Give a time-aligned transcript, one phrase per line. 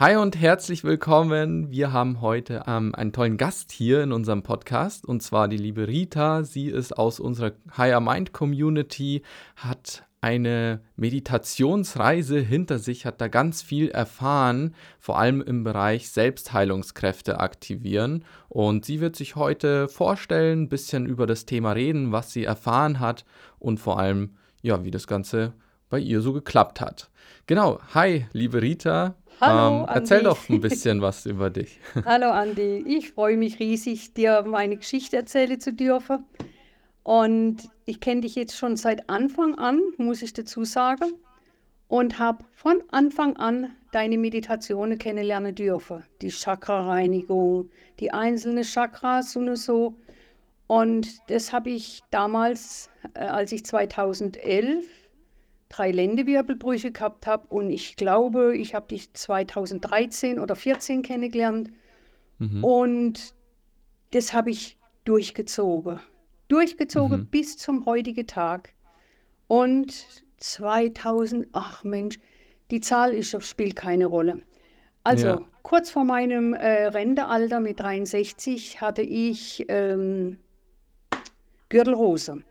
[0.00, 1.72] Hi und herzlich willkommen.
[1.72, 5.88] Wir haben heute ähm, einen tollen Gast hier in unserem Podcast und zwar die liebe
[5.88, 6.44] Rita.
[6.44, 9.22] Sie ist aus unserer Higher Mind Community,
[9.56, 17.40] hat eine Meditationsreise hinter sich, hat da ganz viel erfahren, vor allem im Bereich Selbstheilungskräfte
[17.40, 18.24] aktivieren.
[18.48, 23.00] Und sie wird sich heute vorstellen, ein bisschen über das Thema reden, was sie erfahren
[23.00, 23.24] hat
[23.58, 25.54] und vor allem, ja, wie das Ganze
[25.90, 27.10] bei ihr so geklappt hat.
[27.46, 31.78] Genau, hi, liebe Rita, Hallo, ähm, erzähl doch ein bisschen was über dich.
[32.04, 36.24] Hallo Andi, ich freue mich riesig, dir meine Geschichte erzählen zu dürfen.
[37.04, 41.12] Und ich kenne dich jetzt schon seit Anfang an, muss ich dazu sagen,
[41.86, 46.02] und habe von Anfang an deine Meditationen kennenlernen dürfen.
[46.20, 47.70] Die Chakra-Reinigung,
[48.00, 49.94] die einzelnen Chakras und so.
[50.66, 54.84] Und das habe ich damals, äh, als ich 2011
[55.68, 61.70] drei Lendewirbelbrüche gehabt habe und ich glaube, ich habe dich 2013 oder 2014 kennengelernt
[62.38, 62.64] mhm.
[62.64, 63.34] und
[64.12, 66.00] das habe ich durchgezogen.
[66.48, 67.26] Durchgezogen mhm.
[67.26, 68.72] bis zum heutigen Tag.
[69.46, 70.06] Und
[70.38, 72.18] 2000, ach Mensch,
[72.70, 74.42] die Zahl ist, spielt keine Rolle.
[75.04, 75.40] Also ja.
[75.62, 80.38] kurz vor meinem äh, Rentealter mit 63 hatte ich ähm,
[81.68, 82.42] Gürtelrose.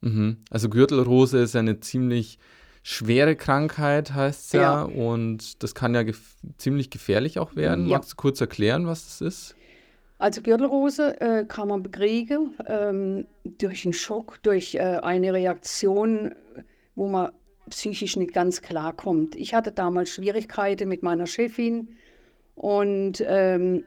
[0.00, 0.38] Mhm.
[0.50, 2.38] Also Gürtelrose ist eine ziemlich
[2.82, 4.60] schwere Krankheit, heißt es ja.
[4.60, 4.82] ja.
[4.82, 7.86] Und das kann ja gef ziemlich gefährlich auch werden.
[7.86, 7.96] Ja.
[7.96, 9.56] Magst du kurz erklären, was das ist?
[10.18, 16.34] Also Gürtelrose äh, kann man bekriegen ähm, durch einen Schock, durch äh, eine Reaktion,
[16.94, 17.32] wo man
[17.70, 19.34] psychisch nicht ganz klar kommt.
[19.36, 21.96] Ich hatte damals Schwierigkeiten mit meiner Chefin
[22.54, 23.84] und ähm,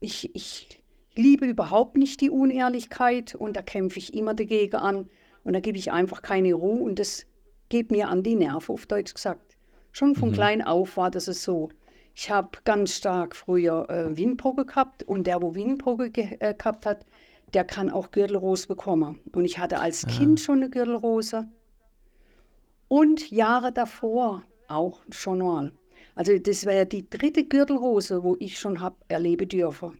[0.00, 0.80] ich, ich
[1.14, 5.10] liebe überhaupt nicht die Unehrlichkeit und da kämpfe ich immer dagegen an.
[5.44, 7.26] Und da gebe ich einfach keine Ruhe und das
[7.68, 9.56] geht mir an die Nerven, auf Deutsch gesagt.
[9.92, 10.34] Schon von mhm.
[10.34, 11.68] klein auf war das so.
[12.14, 16.86] Ich habe ganz stark früher äh, Windpocken gehabt und der, wo Windpocken ge äh, gehabt
[16.86, 17.04] hat,
[17.52, 19.20] der kann auch Gürtelrose bekommen.
[19.32, 20.06] Und ich hatte als.
[20.06, 21.48] Kind schon eine Gürtelrose
[22.88, 25.72] und Jahre davor auch schon mal.
[26.14, 29.98] Also das wäre die dritte Gürtelrose, wo ich schon habe erleben dürfen.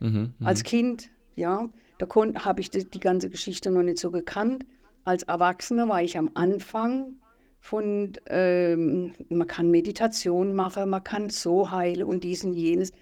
[0.00, 1.68] Mhm, mhm, als Kind, ja,
[1.98, 2.06] da
[2.44, 4.66] habe ich die, die, ganze Geschichte noch nicht so gekannt.
[5.04, 7.14] Als Erwachsener war ich am Anfang
[7.60, 12.92] von, ähm, man kann Meditation machen, man kann so heilen und dies und jenes.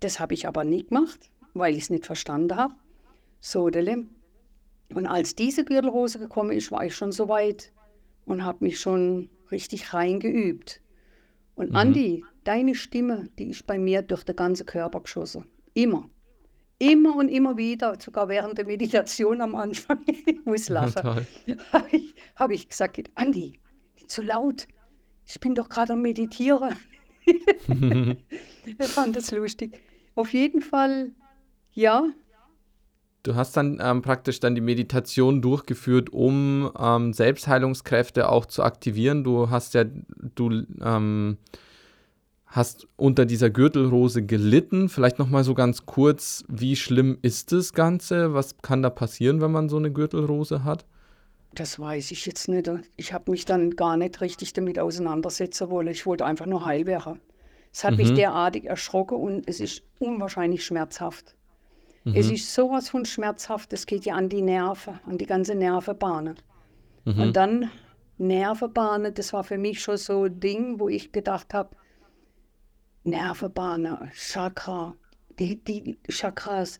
[0.00, 2.74] Das habe ich aber nicht gemacht, weil ich es nicht verstanden habe.
[3.40, 7.72] So, Und als diese Gürtelrose gekommen ist, war ich schon so weit
[8.24, 10.80] und habe mich schon richtig reingeübt.
[11.54, 11.76] Und mhm.
[11.76, 15.44] Andi, deine Stimme, die ist bei mir durch den ganzen Körper geschossen.
[15.74, 16.08] Immer.
[16.82, 21.24] Immer und immer wieder, sogar während der Meditation am Anfang, ich muss lachen,
[21.72, 23.60] habe ich, hab ich gesagt, Andi,
[24.08, 24.66] zu laut,
[25.24, 26.74] ich bin doch gerade am Meditieren.
[27.24, 29.78] ich fand das lustig.
[30.16, 31.12] Auf jeden Fall,
[31.72, 32.08] ja.
[33.22, 39.22] Du hast dann ähm, praktisch dann die Meditation durchgeführt, um ähm, Selbstheilungskräfte auch zu aktivieren.
[39.22, 41.38] Du hast ja, du ähm,
[42.52, 44.90] hast unter dieser Gürtelrose gelitten.
[44.90, 48.34] Vielleicht noch mal so ganz kurz, wie schlimm ist das Ganze?
[48.34, 50.84] Was kann da passieren, wenn man so eine Gürtelrose hat?
[51.54, 52.70] Das weiß ich jetzt nicht.
[52.96, 55.88] Ich habe mich dann gar nicht richtig damit auseinandersetzen wollen.
[55.88, 57.20] Ich wollte einfach nur heil werden.
[57.72, 57.96] Es hat mhm.
[57.98, 61.34] mich derartig erschrocken und es ist unwahrscheinlich schmerzhaft.
[62.04, 62.14] Mhm.
[62.14, 66.34] Es ist sowas von schmerzhaft, es geht ja an die Nerven, an die ganze Nervenbahn.
[67.06, 67.20] Mhm.
[67.20, 67.70] Und dann
[68.18, 71.70] Nervenbahnen, das war für mich schon so ein Ding, wo ich gedacht habe,
[73.04, 74.94] Nervenbahnen, Chakra,
[75.38, 76.78] die, die Chakras,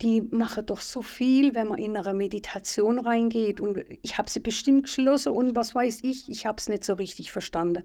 [0.00, 3.60] die machen doch so viel, wenn man in eine Meditation reingeht.
[3.60, 6.94] Und ich habe sie bestimmt geschlossen und was weiß ich, ich habe es nicht so
[6.94, 7.84] richtig verstanden.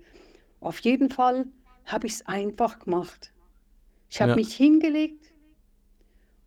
[0.59, 1.45] Auf jeden Fall
[1.85, 3.31] habe ich es einfach gemacht.
[4.09, 4.35] Ich habe ja.
[4.35, 5.33] mich hingelegt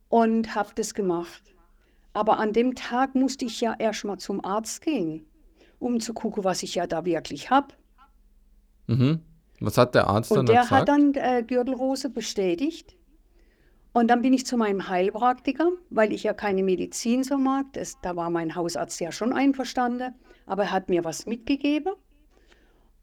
[0.08, 1.42] und habe das gemacht.
[2.12, 5.24] Aber an dem Tag musste ich ja erstmal zum Arzt gehen,
[5.78, 7.74] um zu gucken, was ich ja da wirklich habe.
[8.88, 9.20] Mhm.
[9.60, 10.80] Was hat der Arzt und dann der gesagt?
[10.80, 12.96] hat dann äh, Gürtelrose bestätigt.
[13.92, 17.66] Und dann bin ich zu meinem Heilpraktiker, weil ich ja keine Medizin so mag.
[17.72, 20.14] Das, da war mein Hausarzt ja schon einverstanden,
[20.46, 21.92] aber er hat mir was mitgegeben.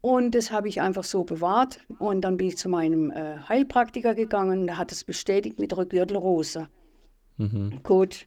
[0.00, 1.80] Und das habe ich einfach so bewahrt.
[1.98, 4.66] Und dann bin ich zu meinem äh, Heilpraktiker gegangen.
[4.66, 6.68] Der hat es bestätigt mit der Gürtelrose.
[7.36, 7.80] Mhm.
[7.82, 8.26] Gut.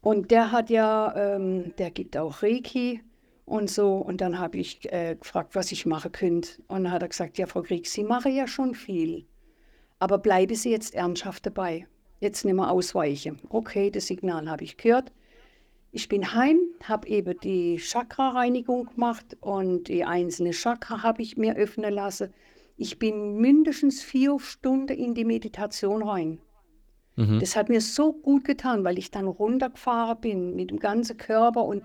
[0.00, 3.02] Und der hat ja, ähm, der gibt auch Reiki
[3.44, 3.96] und so.
[3.96, 6.62] Und dann habe ich äh, gefragt, was ich machen könnte.
[6.68, 9.26] Und dann hat er gesagt, ja, Frau Krieg, Sie machen ja schon viel.
[9.98, 11.86] Aber bleiben Sie jetzt ernsthaft dabei.
[12.20, 13.40] Jetzt nicht mehr ausweichen.
[13.48, 15.12] Okay, das Signal habe ich gehört.
[15.90, 21.54] Ich bin heim, habe eben die Chakra-Reinigung gemacht und die einzelnen Chakra habe ich mir
[21.56, 22.32] öffnen lassen.
[22.78, 26.38] Ich bin mindestens vier Stunden in die Meditation rein.
[27.16, 27.40] Mhm.
[27.40, 31.64] Das hat mir so gut getan, weil ich dann runtergefahren bin mit dem ganzen Körper
[31.64, 31.82] und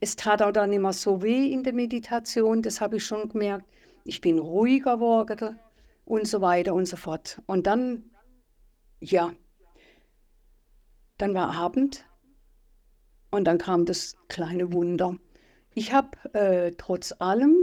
[0.00, 2.62] es tat auch dann immer so weh in der Meditation.
[2.62, 3.66] Das habe ich schon gemerkt.
[4.04, 5.58] Ich bin ruhiger geworden
[6.04, 7.40] und so weiter und so fort.
[7.46, 8.04] Und dann,
[9.00, 9.32] ja,
[11.18, 12.04] dann war Abend
[13.30, 15.16] und dann kam das kleine Wunder.
[15.74, 17.56] Ich habe äh, trotz allem,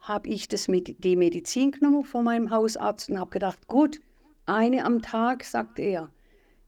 [0.00, 4.00] habe ich das mit, die Medizin genommen von meinem Hausarzt und habe gedacht, gut,
[4.46, 6.10] eine am Tag, sagt er,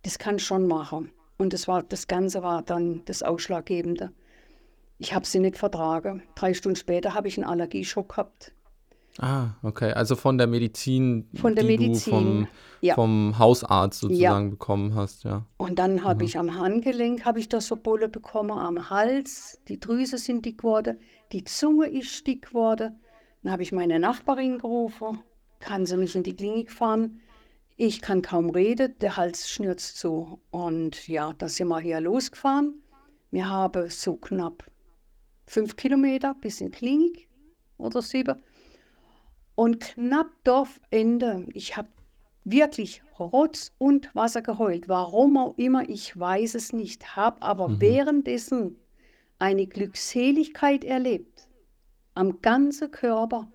[0.03, 1.11] das kann schon machen.
[1.38, 4.12] Und das, war, das Ganze war dann das Ausschlaggebende.
[4.98, 6.22] Ich habe sie nicht vertragen.
[6.34, 8.52] Drei Stunden später habe ich einen Allergieschock gehabt.
[9.19, 9.93] Ah, okay.
[9.93, 12.48] Also von der Medizin, Von der die Medizin, du vom,
[12.82, 12.94] ja.
[12.94, 14.08] vom Hausarzt Ja.
[14.08, 15.46] sozusagen bekommen hast, ja.
[15.56, 19.81] Und dann habe ich am Handgelenk habe ich das so Bolle bekommen, am Hals, die
[19.81, 20.98] Drüse sind dick geworden,
[21.32, 23.00] die Zunge ist dick geworden.
[23.43, 25.20] Dann habe ich meine Nachbarin gerufen,
[25.60, 27.20] kann sie mich in die Klinik fahren.
[27.76, 30.40] Ich kann kaum reden, der Hals schnürzt so.
[30.50, 32.82] Und ja, da sind wir hier losgefahren.
[33.31, 34.64] Wir haben so knapp
[35.46, 37.28] fünf Kilometer bis in Klinik
[37.78, 38.43] oder sieben.
[39.54, 41.88] Und knapp Dorfende, ich habe
[42.44, 44.88] wirklich Rotz und Wasser geheult.
[44.88, 47.81] Warum auch immer, ich weiß es nicht, habe aber Mhm.
[47.81, 48.76] währenddessen
[49.38, 51.48] eine Glückseligkeit erlebt.
[52.14, 53.50] Am ganzen Körper.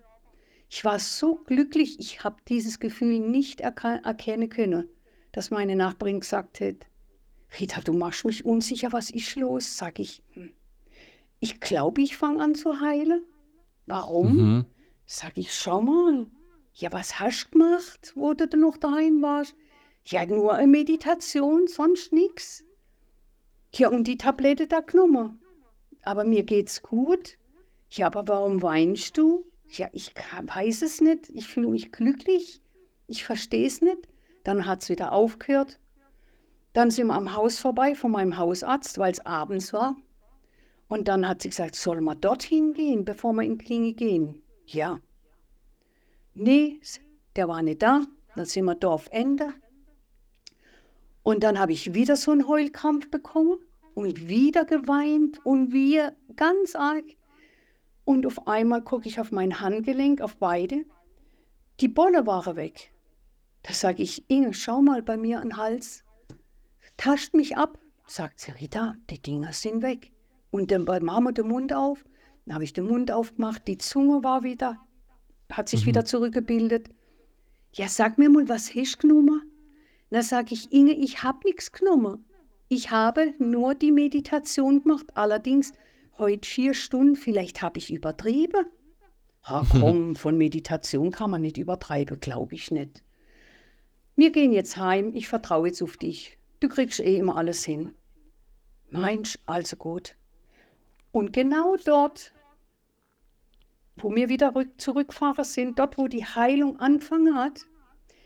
[0.68, 4.88] Ich war so glücklich, ich habe dieses Gefühl nicht erkennen können,
[5.32, 6.86] dass meine Nachbarin gesagt hat,
[7.60, 9.76] Rita, du machst mich unsicher, was ist los?
[9.76, 10.52] Sag ich, "Hm,
[11.42, 13.24] ich glaube, ich fange an zu heilen.
[13.86, 14.36] Warum?
[14.36, 14.66] Mhm.
[15.06, 16.28] Sag ich, schau mal.
[16.72, 19.56] Ja, was hast du gemacht, wo du denn noch daheim warst?
[20.06, 22.62] Ja, nur eine Meditation, sonst nichts.
[23.74, 25.40] Ja, und die Tablette da genommen.
[26.02, 27.38] Aber mir geht's gut.
[27.90, 29.44] Ja, aber warum weinst du?
[29.66, 31.28] Ja, ich weiß es nicht.
[31.30, 32.62] Ich fühle mich glücklich.
[33.08, 34.08] Ich verstehe es nicht.
[34.44, 35.80] Dann hat's wieder aufgehört.
[36.72, 39.96] Dann sind wir am Haus vorbei von meinem Hausarzt, weil es abends war.
[40.92, 44.42] Und dann hat sie gesagt, soll man dorthin gehen, bevor wir in die Klinik gehen?
[44.66, 45.00] Ja.
[46.34, 46.80] Nee,
[47.34, 48.02] der war nicht da.
[48.36, 49.54] Dann sind wir Dorfende.
[51.22, 53.58] Und dann habe ich wieder so einen Heulkrampf bekommen
[53.94, 57.06] und wieder geweint und wir ganz arg.
[58.04, 60.84] Und auf einmal gucke ich auf mein Handgelenk, auf beide.
[61.80, 62.92] Die Bolle waren weg.
[63.62, 66.04] Da sage ich, Inge, schau mal bei mir an den Hals.
[66.98, 67.78] Tascht mich ab.
[68.06, 70.12] Sagt sie, Rita, die Dinger sind weg.
[70.52, 72.04] Und dann machen wir den Mund auf.
[72.46, 74.78] Dann habe ich den Mund aufgemacht, die Zunge war wieder,
[75.50, 75.86] hat sich Mhm.
[75.86, 76.88] wieder zurückgebildet.
[77.72, 79.42] Ja, sag mir mal, was hast du genommen?
[80.10, 82.24] Dann sage ich, Inge, ich habe nichts genommen.
[82.68, 85.06] Ich habe nur die Meditation gemacht.
[85.14, 85.72] Allerdings
[86.18, 88.66] heute vier Stunden, vielleicht habe ich übertrieben.
[89.44, 93.02] Ha, komm, von Meditation kann man nicht übertreiben, glaube ich nicht.
[94.16, 96.36] Wir gehen jetzt heim, ich vertraue jetzt auf dich.
[96.60, 97.94] Du kriegst eh immer alles hin.
[98.90, 100.14] Mensch, also gut.
[101.12, 102.32] Und genau dort,
[103.96, 107.60] wo wir wieder rück, zurückfahren sind, dort, wo die Heilung angefangen hat,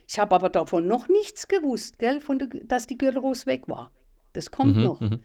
[0.09, 3.91] ich habe aber davon noch nichts gewusst, gell, von der, dass die Gürtelrose weg war.
[4.33, 4.83] Das kommt Mhm.
[4.85, 5.01] noch.
[5.01, 5.21] Mhm.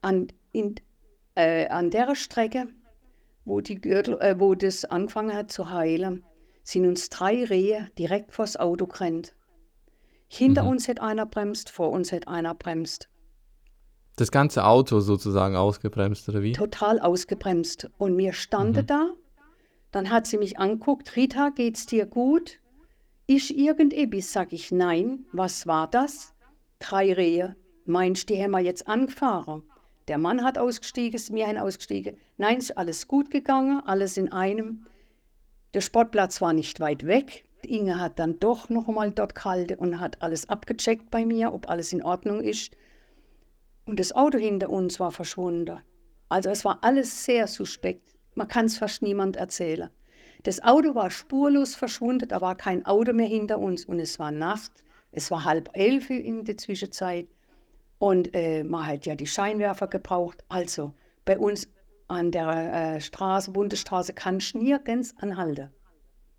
[0.00, 0.76] An, in,
[1.34, 2.68] äh, an der Strecke,
[3.44, 6.24] wo, die Gürtel, äh, wo das angefangen hat zu heilen,
[6.62, 9.34] sind uns drei Rehe direkt vors Auto gerannt.
[10.28, 10.68] Hinter Mhm.
[10.70, 13.08] uns hätte einer bremst, vor uns hätte einer bremst.
[14.16, 16.52] Das ganze Auto sozusagen ausgebremst, oder wie?
[16.52, 17.90] Total ausgebremst.
[17.98, 18.86] Und mir stande Mhm.
[18.86, 19.10] da,
[19.90, 22.58] dann hat sie mich anguckt, Rita, geht's dir gut?
[23.26, 24.32] Ist irgendetwas?
[24.32, 25.24] Sag ich, nein.
[25.32, 26.32] Was war das?
[26.78, 27.56] Drei Rehe.
[27.86, 29.62] Meinst du, die haben wir jetzt angefahren?
[30.08, 32.16] Der Mann hat ausgestiegen, wir haben ausgestiegen.
[32.36, 34.86] Nein, ist alles gut gegangen, alles in einem.
[35.72, 37.44] Der Sportplatz war nicht weit weg.
[37.62, 41.68] Inge hat dann doch noch einmal dort gehalten und hat alles abgecheckt bei mir, ob
[41.70, 42.76] alles in Ordnung ist.
[43.86, 45.80] Und das Auto hinter uns war verschwunden.
[46.28, 48.16] Also es war alles sehr suspekt.
[48.34, 49.90] Man kann es fast niemand erzählen.
[50.42, 54.30] Das Auto war spurlos verschwunden, da war kein Auto mehr hinter uns und es war
[54.30, 54.72] Nacht.
[55.10, 57.28] Es war halb elf in der Zwischenzeit
[57.98, 60.44] und äh, man hat ja die Scheinwerfer gebraucht.
[60.48, 60.92] Also
[61.24, 61.68] bei uns
[62.08, 65.70] an der äh, Straße, Bundesstraße, kann ich nirgends anhalten.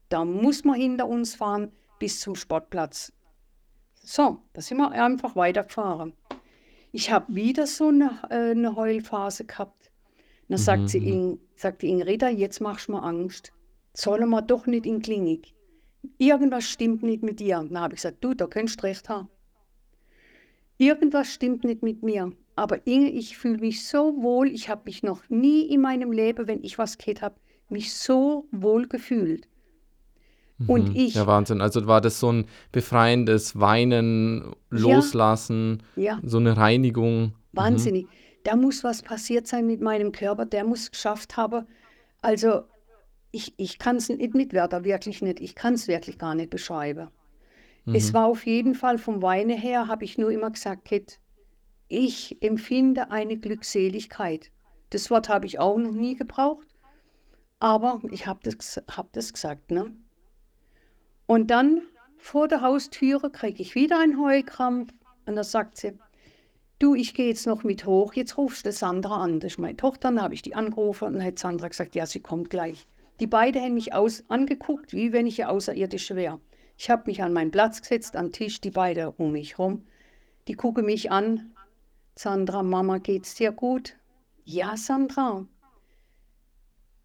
[0.09, 3.11] Da muss man hinter uns fahren bis zum Sportplatz.
[3.95, 6.13] So, da sind wir einfach weitergefahren.
[6.95, 9.91] Ich habe wieder so eine, äh, eine Heulphase gehabt.
[10.47, 11.39] Dann sagt, Mhm, sie, mhm.
[11.57, 13.51] Sagt die Ingrida, jetzt machst du mir Angst.
[13.93, 15.53] Sollen wir doch nicht in die Klinik?
[16.17, 17.57] Irgendwas stimmt nicht mit dir.
[17.57, 19.27] Dann habe ich gesagt, du, da könntest recht haben.
[20.77, 22.31] Irgendwas stimmt nicht mit mir.
[22.55, 24.47] Aber Inge, ich fühle mich so wohl.
[24.47, 27.35] Ich habe mich noch nie in meinem Leben, wenn ich was gehabt habe,
[27.67, 29.49] mich so wohl gefühlt.
[30.67, 30.95] Und Mhm.
[30.95, 31.61] ich, Ja, Wahnsinn.
[31.61, 37.21] Also war das so ein befreiendes Weinen, Loslassen, ja, so eine Reinigung.
[37.21, 37.33] Mhm.
[37.51, 38.07] wahnsinnig.
[38.43, 41.65] Da muss was passiert sein mit meinem Körper, der muss geschafft haben.
[42.21, 42.61] Also
[43.31, 45.39] ich, ich kann es nicht mit Wörtern, wirklich nicht.
[45.41, 47.09] Ich kann es wirklich gar nicht beschreiben.
[47.93, 48.13] Es Mhm.
[48.13, 51.19] war auf jeden Fall vom Weine her, habe ich nur immer gesagt, Kit,
[51.87, 54.51] ich empfinde eine Glückseligkeit.
[54.91, 56.67] Das Wort habe ich auch noch nie gebraucht,
[57.59, 59.71] aber ich habe das, hab das gesagt.
[59.71, 59.91] Ne?
[61.27, 61.81] Und dann
[62.17, 64.91] vor der Haustüre kriege ich wieder einen Heulkrampf
[65.25, 65.97] und da sagt sie,
[66.79, 69.39] du, ich gehe jetzt noch mit hoch, jetzt rufst du Sandra an.
[69.39, 72.05] Das ist meine Tochter, dann habe ich die angerufen und dann hat Sandra gesagt, ja,
[72.05, 72.87] sie kommt gleich.
[73.19, 76.39] Die beiden haben mich aus, angeguckt, wie wenn ich eine Außerirdische wäre.
[76.77, 79.85] Ich habe mich an meinen Platz gesetzt, am Tisch, die beiden um mich rum.
[80.47, 81.53] Die gucken mich an.
[82.15, 83.95] Sandra, Mama, geht's dir gut?
[84.43, 85.45] Ja, Sandra.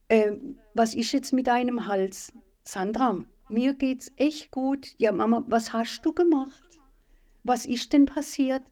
[0.09, 2.33] Ähm, was ist jetzt mit deinem Hals?
[2.65, 4.89] Sandra, mir geht's echt gut.
[4.99, 6.63] Ja, Mama, was hast du gemacht?
[7.45, 8.63] Was ist denn passiert?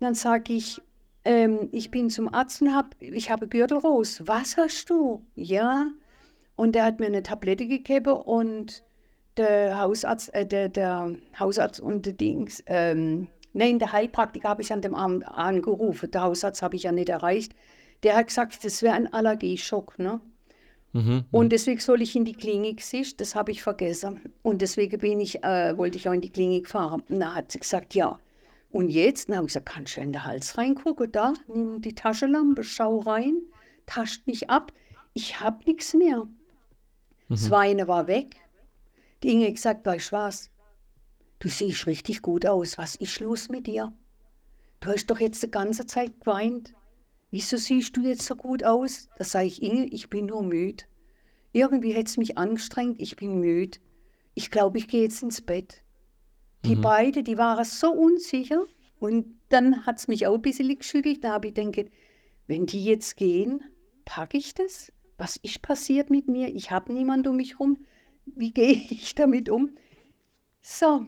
[0.00, 0.80] Dann sage ich,
[1.24, 4.26] ähm, ich bin zum Arzt und hab, ich habe Gürtelros.
[4.26, 5.24] Was hast du?
[5.34, 5.88] Ja.
[6.56, 8.84] Und der hat mir eine Tablette gegeben und
[9.36, 14.72] der Hausarzt, äh, der, der Hausarzt und der Dings, ähm, nein, der Heilpraktiker habe ich
[14.72, 16.10] an dem Abend angerufen.
[16.10, 17.54] Der Hausarzt habe ich ja nicht erreicht.
[18.02, 20.20] Der hat gesagt, das wäre ein Allergieschock, ne?
[20.92, 21.24] Mhm.
[21.30, 24.32] Und deswegen soll ich in die Klinik sich, das habe ich vergessen.
[24.42, 27.02] Und deswegen bin ich, äh, wollte ich auch in die Klinik fahren.
[27.08, 28.18] Und da hat sie gesagt, ja.
[28.70, 31.10] Und jetzt, dann habe ich gesagt, kannst du in den Hals reingucken?
[31.12, 33.40] Da, nimm die Taschenlampe, schau rein,
[33.86, 34.72] tascht mich ab.
[35.14, 36.26] Ich habe nichts mehr.
[37.28, 37.50] Das Mhm.
[37.50, 38.36] Weine war weg.
[39.22, 40.50] Die Inge hat gesagt, weißt du was?
[41.38, 42.78] Du siehst richtig gut aus.
[42.78, 43.92] Was ist los mit dir?
[44.80, 46.72] Du hast doch jetzt die ganze Zeit geweint.
[47.30, 49.08] Wieso siehst du jetzt so gut aus?
[49.16, 50.84] Da sage ich, Inge, ich bin nur müde.
[51.52, 53.78] Irgendwie hat es mich angestrengt, ich bin müde.
[54.34, 55.82] Ich glaube, ich gehe jetzt ins Bett.
[56.64, 56.80] Die Mhm.
[56.82, 58.64] beiden, die waren so unsicher.
[58.98, 61.24] Und dann hat es mich auch ein bisschen geschüttelt.
[61.24, 61.90] Da habe ich gedacht,
[62.46, 63.62] wenn die jetzt gehen,
[64.04, 64.92] packe ich das?
[65.16, 66.48] Was ist passiert mit mir?
[66.54, 67.78] Ich habe niemanden um mich herum.
[68.26, 69.70] Wie gehe ich damit um?
[70.62, 71.06] So,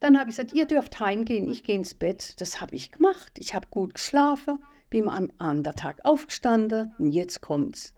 [0.00, 2.40] dann habe ich gesagt, ihr dürft heimgehen, ich gehe ins Bett.
[2.40, 3.32] Das habe ich gemacht.
[3.38, 4.58] Ich habe gut geschlafen,
[4.94, 7.92] bin am anderen Tag aufgestanden und jetzt kommt's.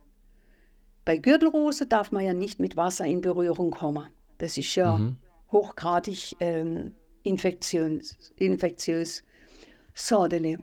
[1.05, 4.07] Bei Gürtelrose darf man ja nicht mit Wasser in Berührung kommen.
[4.38, 5.17] Das ist ja Mhm.
[5.53, 8.17] hochgradig ähm, infektiös.
[8.37, 9.23] infektiös.
[9.95, 10.57] Sordele.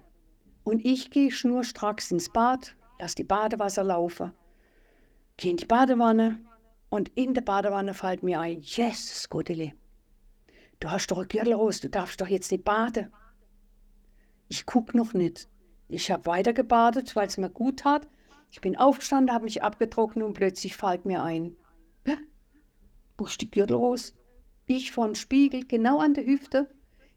[0.63, 4.31] Und ich gehe schnurstracks ins Bad, lass die Badewasser laufen,
[5.37, 6.39] gehe in die Badewanne
[6.89, 9.73] und in der Badewanne fällt mir ein, yes, Godele,
[10.79, 13.11] du hast doch ein Gürtelrose, du darfst doch jetzt nicht baden.
[14.47, 15.47] Ich guck noch nicht.
[15.93, 18.07] Ich habe weiter gebadet, weil es mir gut tat.
[18.51, 21.55] Ich bin aufgestanden, habe mich abgetrocknet und plötzlich fällt mir ein,
[22.05, 22.17] "Hä?
[23.17, 24.13] wo ist die Gürtelrose?
[24.65, 26.69] Ich vor dem Spiegel, genau an der Hüfte.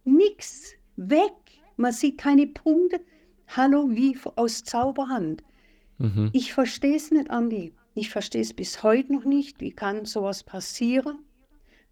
[0.05, 1.33] Nix, weg.
[1.77, 3.01] Man sieht keine Punkte.
[3.49, 5.43] Hallo, wie aus Zauberhand.
[5.99, 6.31] Mhm.
[6.33, 7.73] Ich verstehe es nicht, Andi.
[7.95, 9.61] Ich verstehe es bis heute noch nicht.
[9.61, 11.19] Wie kann sowas passieren,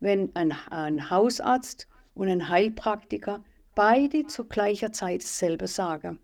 [0.00, 3.42] wenn ein, ein Hausarzt und ein Heilpraktiker
[3.74, 6.18] beide zu gleicher Zeit dasselbe sagen?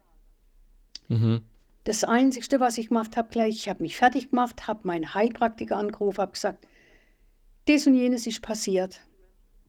[1.11, 1.43] Mhm.
[1.85, 5.77] Das Einzige, was ich gemacht habe, gleich, ich habe mich fertig gemacht, habe meinen Heilpraktiker
[5.77, 6.67] angerufen, habe gesagt,
[7.67, 9.01] das und jenes ist passiert.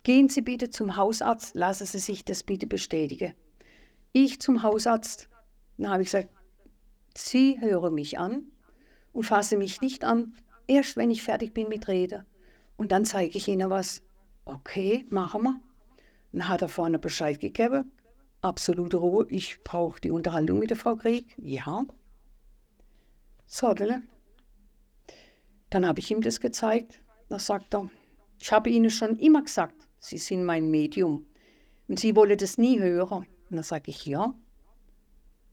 [0.03, 3.33] Gehen Sie bitte zum Hausarzt, lassen Sie sich das bitte bestätigen.
[4.13, 5.29] Ich zum Hausarzt,
[5.77, 6.29] dann habe ich gesagt,
[7.17, 8.43] Sie hören mich an
[9.13, 10.35] und fassen mich nicht an,
[10.67, 12.25] erst wenn ich fertig bin mit Rede.
[12.77, 14.03] Und dann zeige ich Ihnen was.
[14.45, 15.59] Okay, machen wir.
[16.33, 17.91] Dann hat er vorne Bescheid gegeben.
[18.41, 21.35] Absolute Ruhe, ich brauche die Unterhaltung mit der Frau Krieg.
[21.37, 21.85] Ja.
[23.45, 23.73] So?
[25.69, 27.01] Dann habe ich ihm das gezeigt.
[27.29, 27.89] Da sagt er,
[28.39, 31.27] ich habe Ihnen schon immer gesagt, Sie sind mein Medium.
[31.87, 33.27] Und Sie wollen das nie hören.
[33.49, 34.33] Und dann sage ich, ja.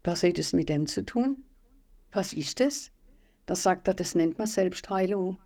[0.02, 1.44] Was hat es mit dem zu tun?
[2.12, 2.90] Was ist das?
[3.44, 5.38] Da sagt er, das nennt man Selbstheilung.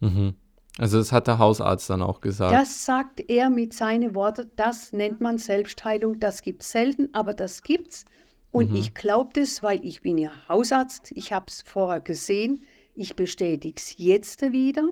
[0.00, 0.36] Mhm.
[0.78, 2.52] Also das hat der Hausarzt dann auch gesagt.
[2.52, 6.20] Das sagt er mit seinen Worten, das nennt man Selbstheilung.
[6.20, 8.04] Das gibt es selten, aber das gibt's.
[8.50, 8.76] Und Mhm.
[8.76, 11.12] ich glaube das, weil ich bin ja Hausarzt.
[11.14, 12.62] Ich habe es vorher gesehen.
[12.94, 14.88] Ich bestätige es jetzt wieder.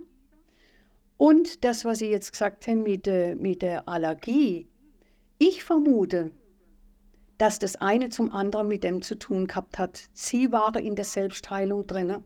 [1.16, 4.68] Und das, was Sie jetzt gesagt haben mit, äh, mit der Allergie,
[5.38, 6.32] ich vermute,
[7.38, 10.02] dass das eine zum anderen mit dem zu tun gehabt hat.
[10.12, 12.24] Sie waren in der Selbstheilung drin.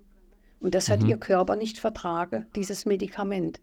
[0.60, 1.08] Und das hat Mhm.
[1.10, 3.60] ihr Körper nicht vertragen, dieses Medikament.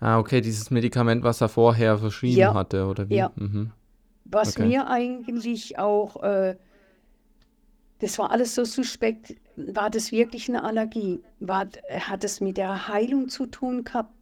[0.00, 2.54] Ah, okay, dieses Medikament, was er vorher verschrieben Ja.
[2.54, 3.16] hatte, oder wie?
[3.16, 3.32] Ja.
[3.36, 3.70] Mhm.
[4.24, 4.66] Was Okay.
[4.66, 6.56] mir eigentlich auch, äh,
[8.00, 11.20] das war alles so suspekt, war das wirklich eine Allergie?
[11.38, 14.12] War, hat es mit der Heilung zu tun gehabt?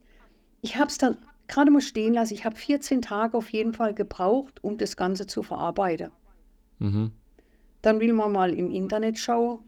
[0.63, 1.17] ich habe es dann
[1.49, 2.35] gerade mal stehen lassen.
[2.35, 6.11] Ich habe 14 Tage auf jeden Fall gebraucht, um das Ganze zu verarbeiten.
[6.81, 7.13] Mhm.
[7.81, 9.61] Dann will man mal im Internet schauen,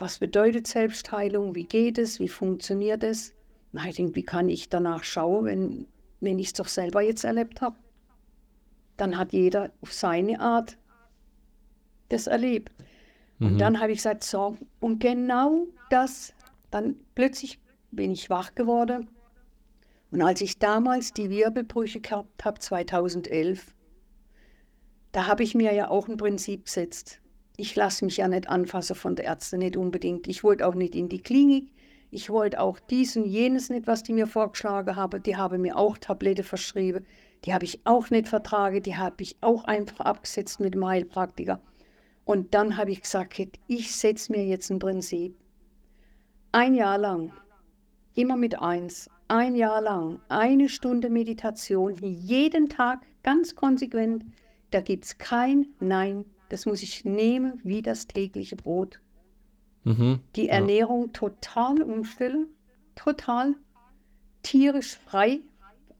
[0.00, 3.34] was bedeutet Selbstheilung, wie geht es, wie funktioniert es.
[3.72, 5.86] Na, ich denke, wie kann ich danach schauen, wenn,
[6.20, 7.76] wenn ich es doch selber jetzt erlebt habe?
[8.96, 10.78] Dann hat jeder auf seine Art
[12.08, 12.72] das erlebt.
[13.38, 13.58] Und Mhm.
[13.58, 16.34] dann habe ich gesagt, so, und genau das,
[16.70, 19.08] dann plötzlich bin ich wach geworden.
[20.10, 23.74] Und als ich damals die Wirbelbrüche gehabt habe, 2011,
[25.12, 27.20] da habe ich mir ja auch ein Prinzip gesetzt.
[27.60, 30.26] Ich lasse mich ja nicht anfassen von der Ärzte, nicht unbedingt.
[30.28, 31.70] Ich wollte auch nicht in die Klinik.
[32.10, 35.22] Ich wollte auch dies und jenes nicht, was die mir vorgeschlagen haben.
[35.22, 37.04] Die haben mir auch Tablette verschrieben.
[37.44, 38.82] Die habe ich auch nicht vertragen.
[38.82, 41.60] Die habe ich auch einfach abgesetzt mit dem Heilpraktiker.
[42.24, 45.36] Und dann habe ich gesagt, ich setze mir jetzt ein Prinzip.
[46.52, 47.30] Ein Jahr lang,
[48.14, 54.24] immer mit eins, ein Jahr lang, eine Stunde Meditation, jeden Tag ganz konsequent.
[54.70, 56.24] Da gibt es kein Nein.
[56.50, 59.00] Das muss ich nehmen wie das tägliche Brot.
[59.84, 60.20] Mhm.
[60.36, 60.54] Die Ja.
[60.54, 62.48] Ernährung total umstellen,
[62.94, 63.54] total
[64.42, 65.40] tierisch frei,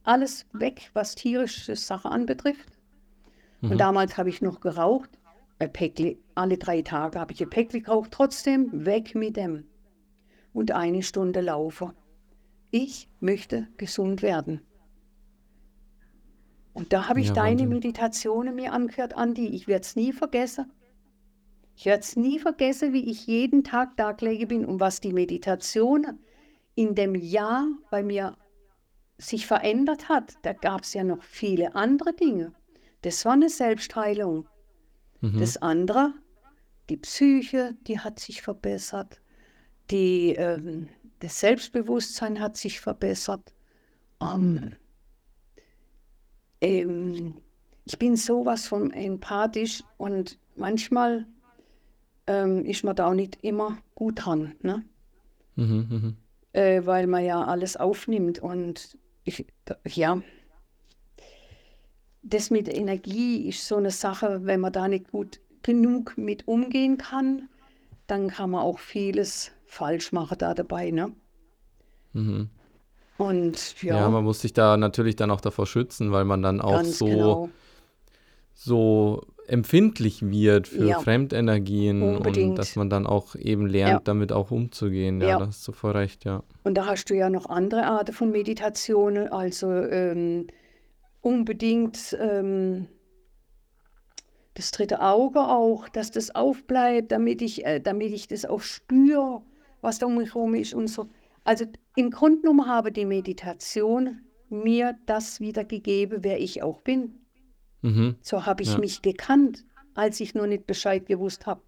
[0.03, 2.69] alles weg, was tierische Sache anbetrifft.
[3.61, 3.71] Mhm.
[3.71, 5.09] Und damals habe ich noch geraucht,
[5.59, 9.65] Päckli, alle drei Tage habe ich ein Päckli geraucht, trotzdem weg mit dem.
[10.53, 11.93] Und eine Stunde laufen.
[12.71, 14.61] Ich möchte gesund werden.
[16.73, 17.69] Und da habe ich Ja, deine Wahnsinn.
[17.69, 19.47] Meditationen mir angehört, Andi.
[19.47, 20.71] Ich werde es nie vergessen.
[21.75, 25.13] Ich werde es nie vergessen, wie ich jeden Tag da gelegen bin und was die
[25.13, 26.19] Meditation
[26.75, 28.37] in dem Jahr bei mir
[29.17, 30.35] sich verändert hat.
[30.43, 32.53] Da gab es ja noch viele andere Dinge.
[33.01, 34.47] Das war eine Selbstheilung.
[35.21, 35.39] Mhm.
[35.39, 36.13] Das andere,
[36.89, 39.21] die Psyche, die hat sich verbessert.
[39.89, 40.87] Die, ähm,
[41.19, 43.53] das Selbstbewusstsein hat sich verbessert.
[44.21, 44.75] Ähm,
[46.61, 47.35] ähm,
[47.85, 51.25] ich bin sowas von empathisch und manchmal
[52.27, 54.83] ähm, ist man da auch nicht immer gut dran, ne?
[55.55, 55.87] Mhm.
[55.89, 56.15] Mhm.
[56.53, 59.45] äh, weil man ja alles aufnimmt und ich,
[59.85, 60.21] ja,
[62.23, 66.97] das mit Energie ist so eine Sache, wenn man da nicht gut genug mit umgehen
[66.97, 67.49] kann,
[68.07, 71.13] dann kann man auch vieles falsch machen da dabei, ne?
[72.13, 72.49] Mhm.
[73.21, 76.59] Und Ja, ja, man muss sich da natürlich dann auch davor schützen, weil man dann
[76.61, 77.49] auch so, genau.
[78.53, 80.99] so empfindlich wird für Ja.
[80.99, 82.57] Fremdenergien und Unbedingt.
[82.57, 83.99] dass man dann auch eben lernt, Ja.
[84.03, 85.19] damit auch umzugehen.
[85.21, 85.37] Ja, Ja.
[85.39, 86.43] da hast du voll recht, ja.
[86.63, 90.47] Und da hast du ja noch andere Arten von Meditationen, also ähm,
[91.21, 92.87] unbedingt ähm,
[94.53, 99.41] das dritte Auge auch, dass das aufbleibt, damit ich, äh, damit ich das auch spüre,
[99.81, 101.07] was da um mich herum ist und so.
[101.43, 107.15] Also im Grunde genommen habe die Meditation mir das wiedergegeben, wer ich auch bin.
[107.81, 108.15] Mhm.
[108.21, 108.79] So habe ich Ja.
[108.79, 111.61] mich gekannt, als ich nur nicht Bescheid gewusst habe.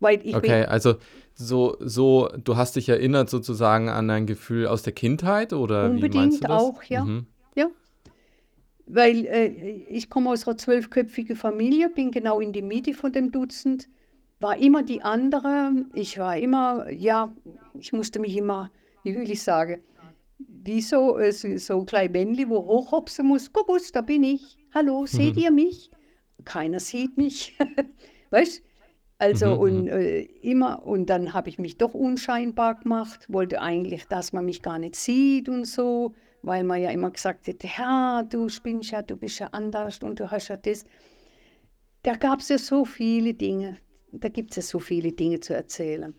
[0.00, 0.96] Weil ich bin Okay, also
[1.34, 6.00] so, so, du hast dich erinnert sozusagen an ein Gefühl aus der Kindheit oder wie
[6.00, 6.62] meinst du Unbedingt das?
[6.62, 7.04] auch, ja.
[7.04, 7.26] Mhm.
[7.54, 7.70] Ja,
[8.86, 9.46] weil äh,
[9.88, 13.88] ich komme aus einer zwölfköpfigen Familie, bin genau in die Mitte von dem Dutzend,
[14.40, 15.72] war immer die andere.
[15.94, 17.32] Ich war immer, ja,
[17.78, 18.70] ich musste mich immer,
[19.02, 19.82] wie will ich sagen,
[20.38, 23.52] wie so, äh, so, so ein kleines Männchen, wo hochhopsen muss.
[23.52, 24.58] Guckus, da bin ich.
[24.74, 25.90] Hallo, seht ihr mich?
[26.44, 27.56] Keiner sieht mich.
[28.30, 28.62] weißt
[29.18, 34.06] Also Mhm, und äh, immer, und dann habe ich mich doch unscheinbar gemacht, wollte eigentlich,
[34.06, 38.22] dass man mich gar nicht sieht und so, weil man ja immer gesagt hätte, ja,
[38.22, 40.84] du spinnst ja, du bist ja anders und du hast ja das.
[42.02, 43.78] Da gab es ja so viele Dinge,
[44.12, 46.14] da gibt es ja so viele Dinge zu erzählen.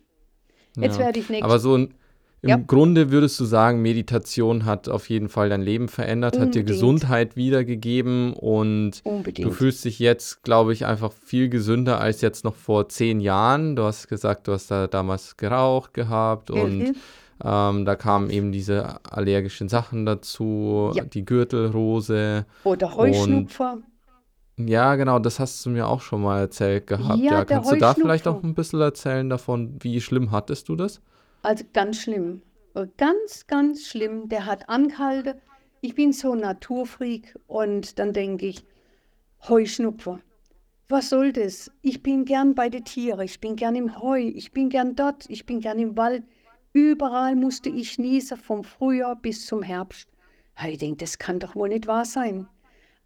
[0.76, 1.06] Jetzt Ja.
[1.06, 1.94] werde ich nächstes Aber so ein,
[2.40, 2.56] im Ja.
[2.56, 6.66] Grunde würdest du sagen, Meditation hat auf jeden Fall dein Leben verändert, hat dir Unbedingt.
[6.68, 9.52] Gesundheit wiedergegeben und du unbedingt.
[9.54, 13.74] fühlst dich jetzt, glaube ich, einfach viel gesünder als jetzt noch vor zehn Jahren.
[13.74, 16.94] Du hast gesagt, du hast da damals geraucht gehabt und Mhm.
[17.44, 21.04] ähm, da kamen eben diese allergischen Sachen dazu, Ja.
[21.04, 22.46] die Gürtelrose.
[22.62, 23.78] Oder Heuschnupfer.
[24.58, 27.20] Ja, genau, das hast du mir auch schon mal erzählt gehabt.
[27.20, 30.76] Ja, Ja, kannst du da vielleicht auch ein bisschen erzählen davon, wie schlimm hattest du
[30.76, 31.00] das?
[31.42, 32.42] Also ganz schlimm.
[32.74, 34.28] Äh, Ganz, ganz schlimm.
[34.28, 35.34] Der hat angehalten.
[35.80, 38.64] Ich bin so ein Naturfreak und dann denke ich,
[39.48, 40.20] Heuschnupfer.
[40.88, 41.70] Was soll das?
[41.82, 45.26] Ich bin gern bei den Tieren, ich bin gern im Heu, ich bin gern dort,
[45.28, 46.24] ich bin gern im Wald.
[46.72, 50.08] Überall musste ich niesen, vom Frühjahr bis zum Herbst.
[50.66, 52.48] Ich denke, das kann doch wohl nicht wahr sein.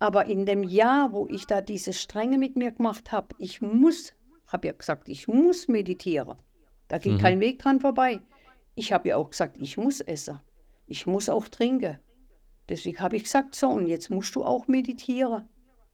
[0.02, 4.12] Aber in dem Jahr, wo ich da diese Strenge mit mir gemacht habe, ich muss,
[4.48, 6.36] habe ja gesagt, ich muss meditieren.
[6.88, 7.18] Da geht Mhm.
[7.18, 8.20] kein Weg dran vorbei.
[8.74, 10.40] Ich habe ja auch gesagt, ich muss essen.
[10.88, 11.98] ich muss auch trinken.
[12.68, 15.48] Deswegen habe ich gesagt, so, und jetzt musst du auch meditieren.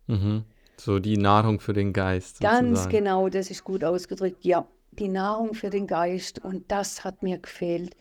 [0.06, 0.44] Mhm.
[0.78, 2.40] So die Nahrung für den Geist.
[2.40, 2.90] Ganz sozusagen.
[2.90, 4.42] genau, das ist gut ausgedrückt.
[4.44, 7.94] Ja, die Nahrung für den Geist und das hat mir gefehlt.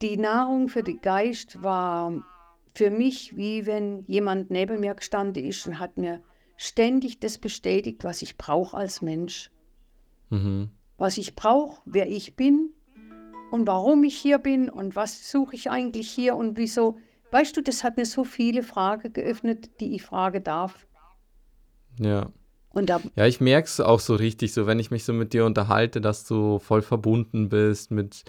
[0.00, 2.12] Die Nahrung für den Geist war
[2.74, 6.22] für mich wie wenn jemand neben mir gestanden ist und hat mir
[6.56, 9.50] ständig das bestätigt, was ich brauche als Mensch.
[10.30, 10.70] Mhm.
[10.96, 12.70] Was ich brauche, wer ich bin
[13.50, 16.98] und warum ich hier bin und was suche ich eigentlich hier und wieso.
[17.30, 20.86] Weißt du, das hat mir so viele Fragen geöffnet, die ich fragen darf.
[21.98, 22.30] Ja.
[22.70, 25.32] Und da, Ja, ich merke es auch so richtig, so wenn ich mich so mit
[25.32, 28.24] dir unterhalte, dass du voll verbunden bist mit,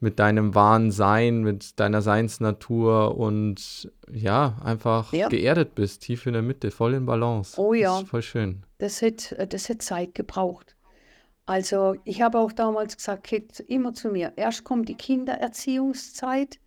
[0.00, 5.28] mit deinem wahren Sein, mit deiner Seinsnatur und ja, einfach Ja.
[5.28, 7.60] geerdet bist, tief in der Mitte, voll in Balance.
[7.60, 7.98] Oh Das ja.
[8.00, 8.62] ist voll schön.
[8.78, 10.76] das hat, äh, das hat Zeit gebraucht.
[11.46, 16.58] Also ich habe auch damals gesagt, Kit, immer zu mir, erst kommt die Kindererziehungszeit,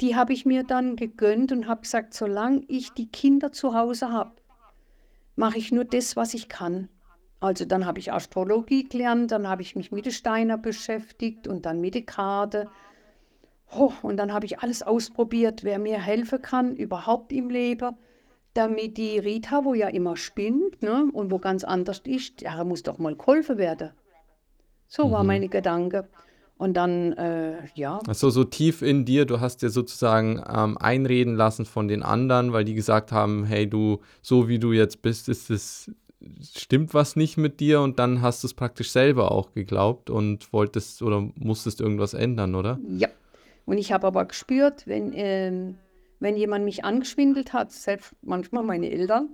[0.00, 4.10] die habe ich mir dann gegönnt und habe gesagt, solange ich die Kinder zu Hause
[4.10, 4.32] habe,
[5.36, 6.88] mache ich nur das, was ich kann.
[7.40, 11.64] Also dann habe ich Astrologie gelernt, dann habe ich mich mit den Steiner beschäftigt und
[11.64, 12.68] dann mit den Karte.
[13.74, 17.94] Oh, und dann habe ich alles ausprobiert, wer mir helfen kann, überhaupt im Leben,
[18.52, 22.82] damit die Rita, wo ja immer spinnt ne, und wo ganz anders ist, ja, muss
[22.82, 23.90] doch mal geholfen werden.
[24.88, 25.28] So war Mhm.
[25.28, 26.08] meine Gedanke.
[26.58, 31.34] Und dann, äh, ja, Also so tief in dir, du hast dir sozusagen ähm, einreden
[31.36, 35.30] lassen von den anderen, weil die gesagt haben, hey, du, so wie du jetzt bist,
[35.30, 35.90] ist es,
[36.42, 40.52] stimmt was nicht mit dir und dann hast du es praktisch selber auch geglaubt und
[40.52, 42.78] wolltest oder musstest irgendwas ändern, oder?
[42.88, 43.08] Ja,
[43.66, 45.76] und ich habe aber gespürt, wenn, ähm,
[46.18, 49.30] wenn jemand mich angeschwindelt hat, selbst manchmal meine Eltern,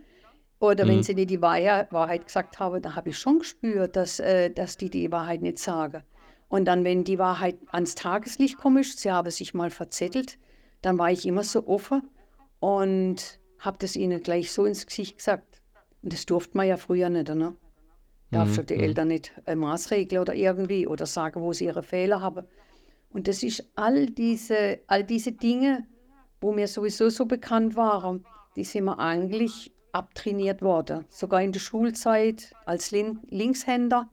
[0.58, 1.02] oder wenn Mhm.
[1.02, 4.76] sie nicht die Wahrheit, Wahrheit gesagt haben, dann habe ich schon gespürt, dass, äh, dass
[4.76, 6.02] die die Wahrheit nicht sagen.
[6.48, 10.38] Und dann, wenn die Wahrheit ans Tageslicht kommt, ist, sie haben sich mal verzettelt,
[10.80, 12.08] dann war ich immer so offen
[12.60, 15.55] und habe das ihnen gleich so ins Gesicht gesagt.
[16.02, 17.54] Und das durfte man ja früher nicht, ne?
[18.30, 18.82] Darf Mhm, schon die mhm.
[18.82, 22.46] Eltern nicht äh, maßregeln oder irgendwie oder sagen, wo sie ihre Fehler haben.
[23.10, 25.86] Und das ist all diese, all diese Dinge,
[26.40, 31.06] wo mir sowieso so bekannt waren, die sind mir eigentlich abtrainiert worden.
[31.08, 34.08] Sogar in der Schulzeit als Lin Linkshänder.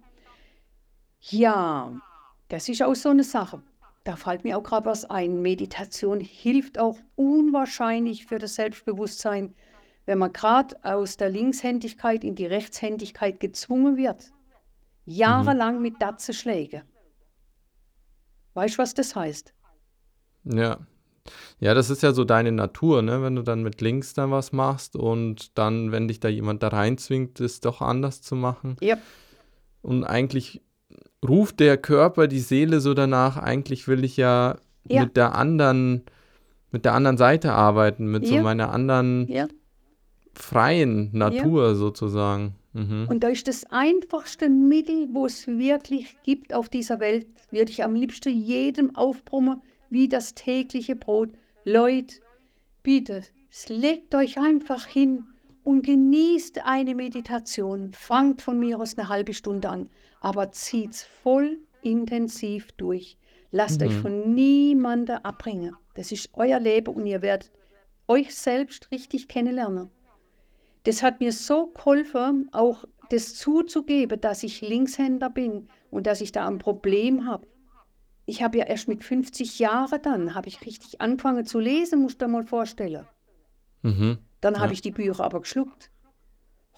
[1.19, 2.00] Ja,
[2.50, 3.62] das ist auch so eine Sache.
[4.04, 5.41] Da fällt mir auch gerade was ein.
[5.41, 9.56] Meditation hilft auch unwahrscheinlich für das Selbstbewusstsein,
[10.06, 14.32] wenn man gerade aus der Linkshändigkeit in die Rechtshändigkeit gezwungen wird.
[15.06, 16.84] Jahrelang mit Datzenschläge.
[18.54, 19.54] Weißt du, was das heißt?
[20.44, 20.80] Ja.
[21.60, 23.22] Ja, das ist ja so deine Natur, ne?
[23.24, 26.68] Wenn du dann mit links dann was machst und dann, wenn dich da jemand da
[26.68, 28.76] reinzwingt, es doch anders zu machen.
[28.82, 28.98] Ja,
[29.82, 30.62] Und eigentlich
[31.26, 35.04] ruft der Körper, die Seele so danach, eigentlich will ich ja, Ja.
[35.04, 36.04] mit der anderen,
[36.72, 38.42] mit der anderen Seite arbeiten, mit so Ja.
[38.42, 39.48] meiner anderen ja.
[40.34, 42.56] Freien Natur sozusagen.
[42.74, 43.08] Mhm.
[43.10, 47.84] Und da ist das einfachste Mittel, wo es wirklich gibt auf dieser Welt, würde ich
[47.84, 51.30] am liebsten jedem aufbrummen, wie das tägliche Brot.
[51.65, 52.15] Leute,
[52.82, 53.22] bitte,
[53.69, 55.26] legt euch einfach hin
[55.63, 57.91] und genießt eine Meditation.
[57.93, 63.17] Fangt von mir aus eine halbe Stunde an, aber zieht's voll intensiv durch.
[63.52, 64.02] Lasst euch Mhm.
[64.02, 65.76] von niemandem abbringen.
[65.93, 67.52] Das ist euer Leben und ihr werdet
[68.08, 69.89] euch selbst richtig kennenlernen.
[70.84, 76.32] Das hat mir so geholfen, auch das zuzugeben, dass ich Linkshänder bin und dass ich
[76.32, 77.48] da ein Problem habe.
[78.26, 82.22] Ich habe ja erst mit 50 Jahren dann, habe ich richtig angefangen zu lesen, musst
[82.22, 83.06] du dir mal vorstellen.
[83.82, 84.17] Mhm.
[84.41, 84.60] Dann Ja.
[84.62, 85.89] habe ich die Bücher aber geschluckt.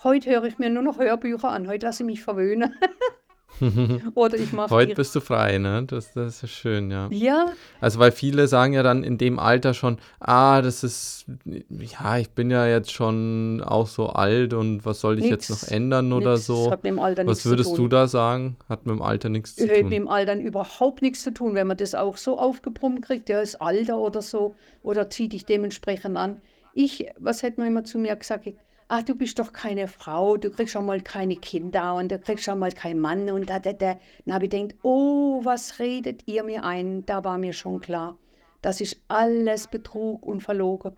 [0.03, 2.75] Heute höre ich mir nur noch Hörbücher an, heute lasse ich mich verwöhnen.
[4.15, 5.83] Oder ich mache Heute bist du frei, ne?
[5.87, 7.07] Das, das ist schön, ja.
[7.11, 7.47] Ja,
[7.81, 11.25] Also, weil viele sagen ja dann in dem Alter schon, ah, das ist,
[11.69, 15.63] ja, ich bin ja jetzt schon auch so alt und was soll ich jetzt Nix,
[15.63, 16.71] noch ändern oder nix, so?
[16.71, 17.77] hat mit dem Alter nichts Was würdest tun.
[17.77, 18.57] du da sagen?
[18.69, 19.89] Hat mit dem Alter nichts zu Hat mit tun.
[19.91, 23.61] dem Alter überhaupt nichts zu tun, wenn man das auch so aufgebrummt kriegt, der ist
[23.61, 26.41] Alter oder so, oder zieht dich dementsprechend an.
[26.73, 28.47] Ich, was hätte man immer zu mir gesagt?
[28.87, 32.43] Ach, du bist doch keine Frau, du kriegst schon mal keine Kinder und du kriegst
[32.43, 33.97] schon mal keinen Mann und da, da, da.
[34.25, 37.03] Dann habe ich gedacht, oh, was redet ihr mir ein?
[37.07, 38.15] Da war mir schon klar,
[38.61, 40.91] das ist alles Betrug und Verlogen.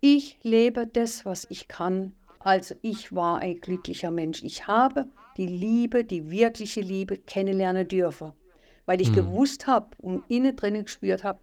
[0.00, 2.12] Ich lebe das, was ich kann.
[2.40, 4.42] Also ich war ein glücklicher Mensch.
[4.42, 5.06] Ich habe
[5.36, 8.32] die Liebe, die wirkliche Liebe kennenlernen dürfen.
[8.84, 9.14] Weil ich Hm.
[9.14, 11.38] gewusst habe und innen drinnen gespürt habe,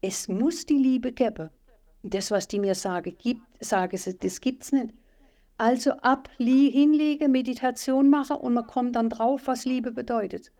[0.00, 1.50] es muss die Liebe geben.
[2.04, 4.94] Das, was die mir sagen, gibt, sagen sie, das gibt's nicht.
[5.56, 10.50] Also ab, hinlegen, Meditation machen und man kommt dann drauf, was Liebe bedeutet.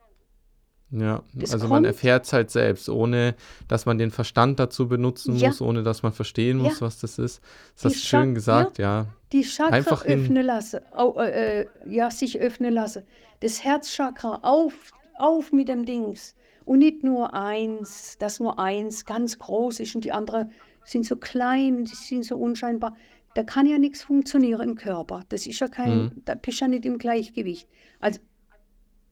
[0.90, 3.34] Ja, Das also man erfährt es halt selbst, ohne
[3.66, 5.48] dass man den Verstand dazu benutzen Ja.
[5.48, 6.86] muss, ohne dass man verstehen muss, Ja.
[6.86, 7.42] was das ist.
[7.74, 9.06] Das hast du schön gesagt, ja.
[9.32, 13.02] Die Chakra Einfach öffnen lassen, au, äh, äh, ja, sich öffnen lassen.
[13.40, 16.36] Das Herzchakra auf, auf mit dem Dings.
[16.64, 20.52] Und nicht nur eins, dass nur eins ganz groß ist und die anderen
[20.84, 22.96] sind so klein, die sind so unscheinbar.
[23.34, 25.22] Da kann ja nichts funktionieren im Körper.
[25.28, 26.22] Das ist ja kein, Mhm.
[26.24, 27.68] da bist du ja nicht im Gleichgewicht.
[28.00, 28.20] Also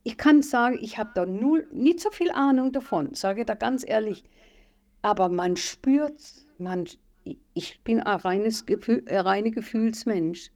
[0.05, 3.85] ich kann sagen, ich habe da null, nicht so viel Ahnung davon, sage da ganz
[3.87, 4.25] ehrlich.
[5.01, 6.21] Aber man spürt,
[6.59, 6.87] man,
[7.55, 10.51] ich bin ein reines Gefühl, ein reiner Gefühlsmensch.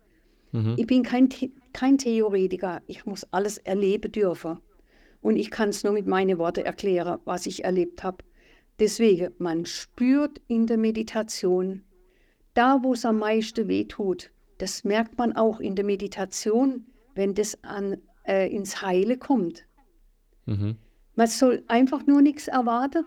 [0.53, 0.75] Mhm.
[0.77, 1.29] Ich bin kein,
[1.73, 2.83] kein Theoretiker.
[2.87, 4.59] Ich muss alles erleben dürfen.
[5.21, 8.19] Und ich kann es nur mit meinen Worten erklären, was ich erlebt habe.
[8.79, 11.83] Deswegen, man spürt in der Meditation,
[12.57, 17.63] da wo es am meisten wehtut, das merkt man auch in der Meditation, wenn das
[17.63, 19.67] an, äh, ins Heile kommt.
[20.47, 20.77] Mhm.
[21.15, 23.05] Man soll einfach nur nichts erwarten.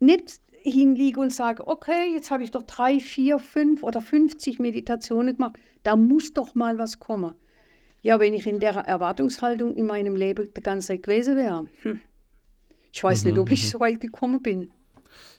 [0.00, 5.36] Nicht hinliegen und sagen, okay, jetzt habe ich doch drei, vier, fünf oder 50 Meditationen
[5.36, 5.58] gemacht.
[5.82, 7.34] Da muss doch mal was kommen.
[8.02, 11.66] Ja, wenn ich in der Erwartungshaltung in meinem Leben die ganze Zeit gewesen wäre.
[11.82, 12.00] Hm.
[12.92, 13.68] Ich weiß nicht, Mhm, ob ich mhm.
[13.68, 14.70] so weit gekommen bin.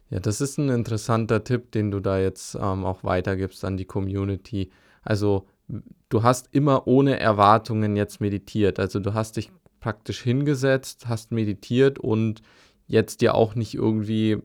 [0.10, 3.86] Ja, das ist ein interessanter Tipp, den du da jetzt ähm, auch weitergibst an die
[3.86, 4.72] Community.
[5.04, 5.48] Also
[6.10, 8.80] du hast immer ohne Erwartungen jetzt meditiert.
[8.80, 12.42] Also du hast dich praktisch hingesetzt, hast meditiert und
[12.88, 14.38] jetzt dir auch nicht irgendwie,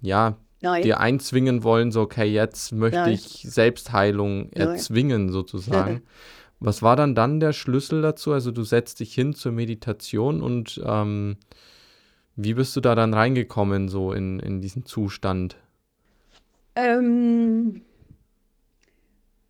[0.00, 0.82] ja, Nein.
[0.82, 3.14] dir einzwingen wollen, so, okay, jetzt möchte Nein.
[3.14, 4.68] ich Selbstheilung Nein.
[4.68, 6.02] erzwingen sozusagen.
[6.60, 8.32] Was war dann dann der Schlüssel dazu?
[8.32, 11.36] Also du setzt dich hin zur Meditation und ähm,
[12.38, 15.56] wie bist du da dann reingekommen, so in, in diesen Zustand?
[16.76, 17.82] Ähm,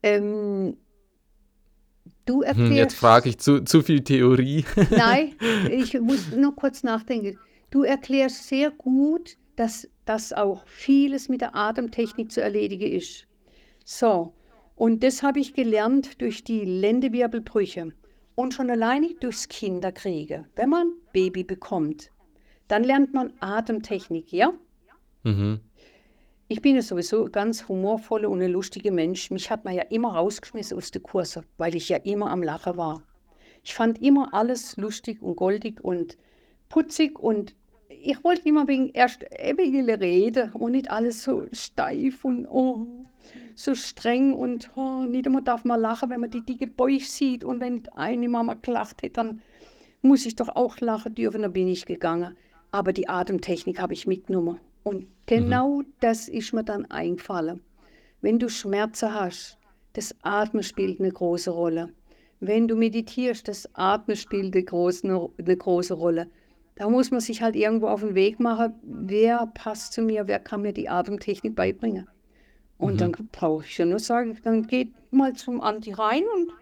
[0.02, 0.76] ähm,
[2.26, 2.72] du Hm, erklärst.
[2.72, 4.64] jetzt frage ich zu, zu viel Theorie.
[4.88, 7.38] Nein, ich muss nur kurz nachdenken.
[7.70, 13.26] Du erklärst sehr gut, dass das auch vieles mit der Atemtechnik zu erledigen ist.
[13.84, 14.34] So,
[14.76, 17.92] und das habe ich gelernt durch die Lendenwirbelbrüche
[18.34, 20.46] und schon alleine durchs Kinderkriege.
[20.56, 22.10] Wenn man Baby bekommt,
[22.68, 24.52] dann lernt man Atemtechnik, ja?
[25.24, 25.60] Mhm.
[26.50, 29.30] Ich bin ja sowieso ganz humorvoller und ein lustiger Mensch.
[29.30, 32.76] Mich hat man ja immer rausgeschmissen aus den Kursen, weil ich ja immer am Lachen
[32.76, 33.02] war.
[33.62, 36.16] Ich fand immer alles lustig und goldig und
[36.70, 37.54] putzig und
[37.88, 42.86] ich wollte immer wegen erst ewige Rede und nicht alles so steif und oh,
[43.54, 47.44] so streng und oh, nicht immer darf man lachen, wenn man die dicke Bäuche sieht
[47.44, 49.42] und wenn eine Mama gelacht hat, dann
[50.00, 52.36] muss ich doch auch lachen dürfen, da bin ich gegangen.
[52.70, 54.60] Aber die Atemtechnik habe ich mitgenommen.
[54.82, 57.60] Und genau das ist mir dann eingefallen.
[58.20, 59.58] Wenn du Schmerzen hast,
[59.92, 61.92] das Atmen spielt eine große Rolle.
[62.40, 66.30] Wenn du meditierst, das Atmen spielt eine große, eine große Rolle.
[66.76, 70.38] Da muss man sich halt irgendwo auf den Weg machen, wer passt zu mir, wer
[70.38, 72.06] kann mir die Atemtechnik beibringen.
[72.76, 76.52] Und dann brauche ich ja nur sagen, dann geht mal zum Anti rein und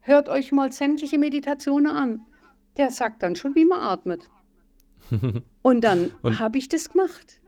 [0.00, 2.26] hört euch mal sämtliche Meditationen an.
[2.76, 4.28] Der sagt dann schon, wie man atmet.
[5.62, 7.40] Und dann habe ich das gemacht.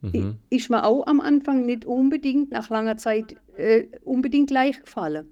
[0.00, 0.38] Mhm.
[0.50, 5.28] Ist mir auch am Anfang nicht unbedingt nach langer Zeit äh, unbedingt leicht gefallen.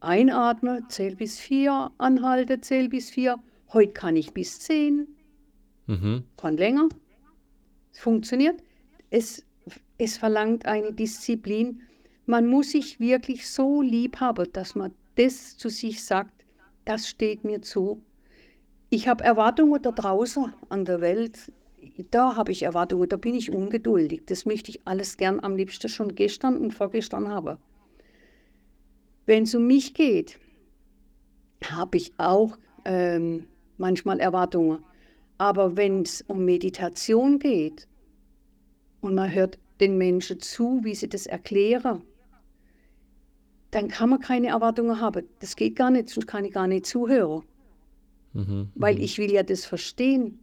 [0.00, 3.38] Einatmen, zähl bis vier, anhalte, zähl bis vier.
[3.72, 5.08] Heute kann ich bis zehn,
[5.86, 6.24] Mhm.
[6.36, 6.88] kann länger.
[7.92, 8.62] Es funktioniert.
[9.10, 9.44] Es,
[9.98, 11.82] es verlangt eine Disziplin.
[12.26, 16.44] Man muss sich wirklich so lieb haben, dass man das zu sich sagt,
[16.84, 18.02] das steht mir zu.
[18.94, 21.50] Ich habe Erwartungen da draußen an der Welt.
[22.12, 24.22] Da habe ich Erwartungen, da bin ich ungeduldig.
[24.26, 27.58] Das möchte ich alles gern am liebsten schon gestern und vorgestern haben.
[29.26, 30.38] Wenn es um mich geht,
[31.64, 34.78] habe ich auch ähm, manchmal Erwartungen.
[35.38, 37.88] Aber wenn es um Meditation geht
[39.00, 42.02] und man hört den Menschen zu, wie sie das erklären,
[43.72, 45.28] dann kann man keine Erwartungen haben.
[45.40, 47.42] Das geht gar nicht, sonst kann ich gar nicht zuhören,
[48.34, 48.70] Mhm.
[48.74, 49.00] weil mhm.
[49.00, 50.38] ich will ja das verstehen.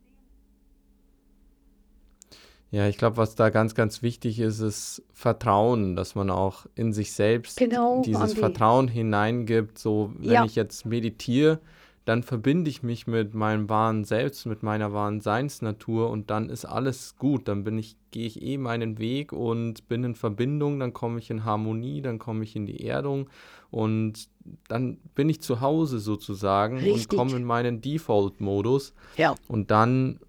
[2.72, 6.94] Ja, ich glaube, was da ganz, ganz wichtig ist, ist Vertrauen, dass man auch in
[6.94, 8.36] sich selbst Genau, dieses Andi.
[8.36, 9.78] Vertrauen hineingibt.
[9.78, 10.46] So, wenn Ja.
[10.46, 11.60] ich jetzt meditiere,
[12.06, 16.66] dann verbinde ich mich mit meinem wahren Selbst, mit meiner wahren Seinsnatur und dann ist
[16.66, 17.48] alles gut.
[17.48, 21.30] Dann bin ich, gehe ich eh meinen Weg und bin in Verbindung, dann komme ich
[21.30, 23.30] in Harmonie, dann komme ich in die Erdung
[23.70, 24.30] und
[24.68, 27.18] dann bin ich zu Hause sozusagen und Richtig.
[27.18, 28.94] komme in meinen Default-Modus.
[29.18, 29.36] Ja.
[29.48, 30.20] Und dann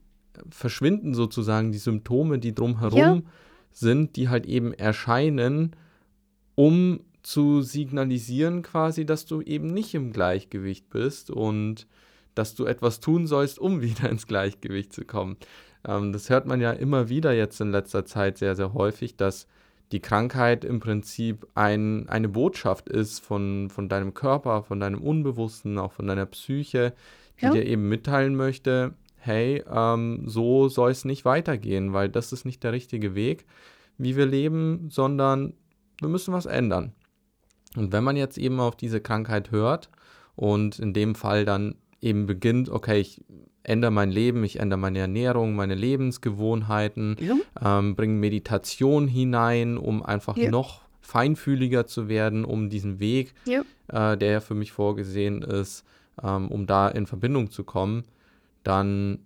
[0.50, 3.22] verschwinden sozusagen die Symptome, die drumherum Ja.
[3.70, 5.74] sind, die halt eben erscheinen,
[6.54, 11.87] um zu signalisieren quasi, dass du eben nicht im Gleichgewicht bist und
[12.35, 15.37] dass du etwas tun sollst, um wieder ins Gleichgewicht zu kommen.
[15.87, 19.46] Ähm, das hört man ja immer wieder jetzt in letzter Zeit sehr, sehr häufig, dass
[19.92, 25.78] die Krankheit im Prinzip ein, eine Botschaft ist von, von deinem Körper, von deinem Unbewussten,
[25.78, 26.94] auch von deiner Psyche,
[27.40, 27.50] die ja.
[27.52, 32.64] dir eben mitteilen möchte, hey, ähm, so soll es nicht weitergehen, weil das ist nicht
[32.64, 33.44] der richtige Weg,
[33.98, 35.52] wie wir leben, sondern
[36.00, 36.94] wir müssen was ändern.
[37.76, 39.90] Und wenn man jetzt eben auf diese Krankheit hört
[40.37, 43.22] und in dem Fall dann eben beginnt, okay, ich
[43.62, 47.78] ändere mein Leben, ich ändere meine Ernährung, meine Lebensgewohnheiten, ja.
[47.78, 50.50] ähm, bringe Meditation hinein, um einfach ja.
[50.50, 53.62] noch feinfühliger zu werden, um diesen Weg, ja.
[53.88, 55.85] äh, der ja für mich vorgesehen ist,
[56.22, 58.04] ähm, um da in Verbindung zu kommen,
[58.62, 59.20] dann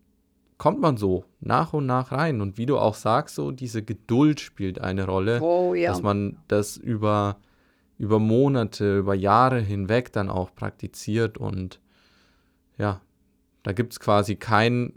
[0.59, 2.41] kommt man so nach und nach rein.
[2.41, 6.77] Und wie du auch sagst, so diese Geduld spielt eine Rolle, oh, dass man das
[6.77, 7.37] über,
[7.99, 11.81] über Monate, über Jahre hinweg dann auch praktiziert und
[12.79, 13.01] ja,
[13.63, 14.93] da gibt es quasi keinen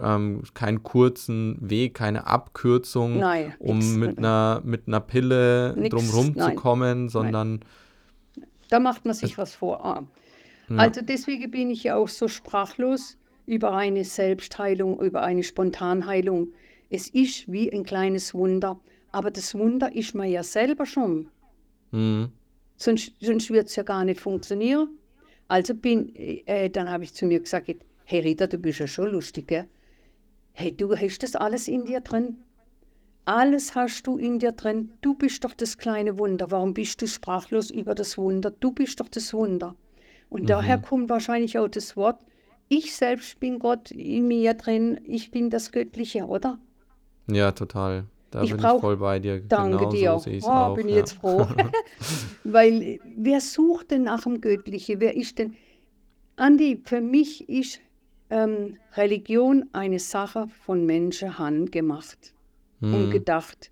[0.00, 6.32] ähm, keinen kurzen Weg, keine Abkürzung, nein, um mit einer, mit einer Pille nix, drumherum
[6.36, 7.62] nein, zu kommen, sondern.
[8.36, 8.46] Nein.
[8.70, 9.84] Da macht man sich was vor.
[9.84, 10.04] Ah.
[10.68, 10.76] Ja.
[10.76, 16.52] Also deswegen bin ich ja auch so sprachlos über eine Selbstheilung, über eine Spontanheilung.
[16.90, 18.78] Es ist wie ein kleines Wunder,
[19.10, 21.28] aber das Wunder ist man ja selber schon.
[21.94, 22.32] Mhm.
[22.76, 24.88] Sonst, sonst wird es ja gar nicht funktionieren.
[25.46, 27.70] Also bin, äh, dann habe ich zu mir gesagt,
[28.04, 29.68] hey Rita, du bist ja schon lustig, gell?
[30.52, 32.38] Hey, du hast das alles in dir drin.
[33.24, 34.92] Alles hast du in dir drin.
[35.00, 36.50] Du bist doch das kleine Wunder.
[36.50, 38.50] Warum bist du sprachlos über das Wunder?
[38.50, 39.76] Du bist doch das Wunder.
[40.28, 40.46] Und mhm.
[40.46, 42.20] daher kommt wahrscheinlich auch das Wort,
[42.68, 46.58] ich selbst bin Gott in mir drin, ich bin das Göttliche, oder?
[47.28, 48.06] Ja, total.
[48.34, 49.40] Da ich bin brauch, ich voll bei dir.
[49.40, 50.18] Danke genau dir.
[50.18, 50.96] So oh, auch, bin ja.
[50.96, 51.46] jetzt froh.
[52.44, 54.98] Weil wer sucht denn nach dem Göttlichen?
[54.98, 55.54] Wer ist denn?
[56.34, 57.80] Andi, für mich ist
[58.30, 62.34] ähm, Religion eine Sache von Menschenhand gemacht
[62.80, 62.94] hm.
[62.94, 63.70] und gedacht.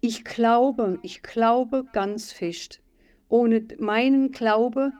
[0.00, 2.80] Ich glaube, ich glaube ganz fest.
[3.28, 4.92] Ohne meinen Glaube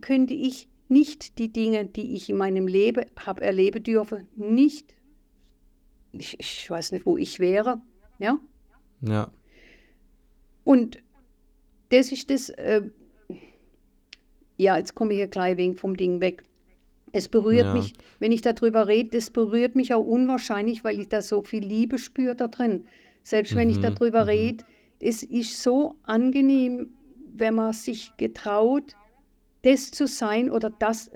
[0.00, 4.96] könnte ich nicht die Dinge, die ich in meinem Leben habe erleben dürfen, nicht.
[6.10, 7.80] Ich, ich weiß nicht, wo ich wäre.
[8.18, 8.38] Ja?
[9.02, 9.30] Ja.
[10.64, 10.98] Und
[11.90, 12.82] das ist das, äh,
[14.56, 16.42] ja, jetzt komme ich hier gleich wegen vom Ding weg.
[17.12, 17.74] Es berührt ja.
[17.74, 21.64] mich, wenn ich darüber rede, das berührt mich auch unwahrscheinlich, weil ich da so viel
[21.64, 22.86] Liebe spüre da drin.
[23.22, 24.28] Selbst wenn ich mhm, darüber mhm.
[24.28, 24.64] rede,
[25.00, 26.90] es ist so angenehm,
[27.34, 28.94] wenn man sich getraut,
[29.62, 31.10] das zu sein oder das,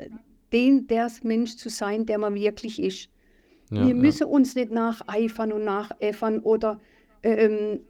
[0.52, 3.08] den, der Mensch zu sein, der man wirklich ist.
[3.70, 6.80] Ja, Wir müssen uns nicht nacheifern und nachäffern oder
[7.22, 7.80] ähm,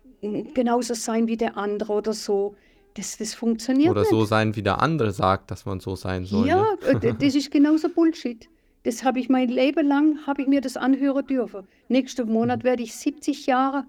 [0.55, 2.55] genauso sein wie der andere oder so.
[2.95, 4.11] Das, das funktioniert Oder nicht.
[4.11, 6.49] so sein, wie der andere sagt, dass man so sein soll.
[6.49, 6.75] Ja?
[6.85, 8.49] Äh, das ist genauso Bullshit.
[8.83, 11.69] Das habe ich mein Leben lang, habe ich mir das anhören dürfen.
[11.89, 13.85] Nächsten Monat werde ich 70 Jahre.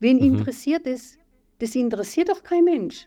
[0.00, 0.38] Wen mhm.
[0.38, 1.18] interessiert das?
[1.58, 3.06] Das interessiert doch kein Mensch.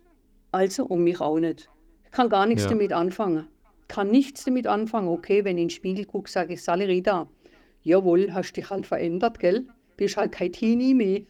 [0.52, 1.70] Also um mich auch nicht.
[2.06, 2.70] Ich kann gar nichts ja.
[2.70, 3.48] damit anfangen.
[3.88, 5.08] Kann nichts damit anfangen.
[5.08, 7.28] Okay, wenn ich in den Spiegel gucke, sage ich, Sally da.
[7.84, 9.65] Jawohl, hast dich halt verändert, gell?
[9.98, 11.22] Bist halt kein Teenie mehr.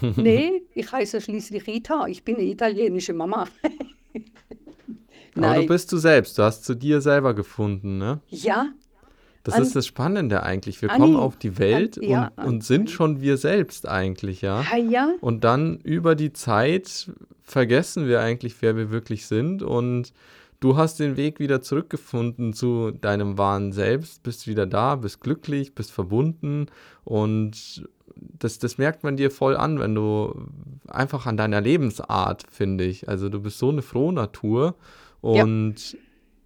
[0.16, 2.06] nee, ich heiße schließlich Rita.
[2.06, 3.48] Ich bin eine italienische Mama.
[5.36, 6.38] Aber du bist du selbst.
[6.38, 8.20] Du hast zu dir selber gefunden, ne?
[8.28, 8.72] Ja.
[9.42, 10.80] Das an, ist das Spannende eigentlich.
[10.80, 14.40] Wir Anni, kommen auf die Welt an, ja, und, und, sind schon wir selbst eigentlich,
[14.40, 14.64] ja?
[14.76, 15.12] ja.
[15.20, 17.10] Und dann über die Zeit
[17.42, 19.62] vergessen wir eigentlich, wer wir wirklich sind.
[19.62, 20.14] Und
[20.64, 25.74] du hast den Weg wieder zurückgefunden zu deinem wahren Selbst, bist wieder da, bist glücklich,
[25.74, 26.66] bist verbunden
[27.04, 30.46] und das, das merkt man dir voll an, wenn du
[30.88, 33.08] einfach an deiner Lebensart, finde ich.
[33.10, 34.74] Also du bist so eine frohe Natur
[35.20, 35.98] und, ja.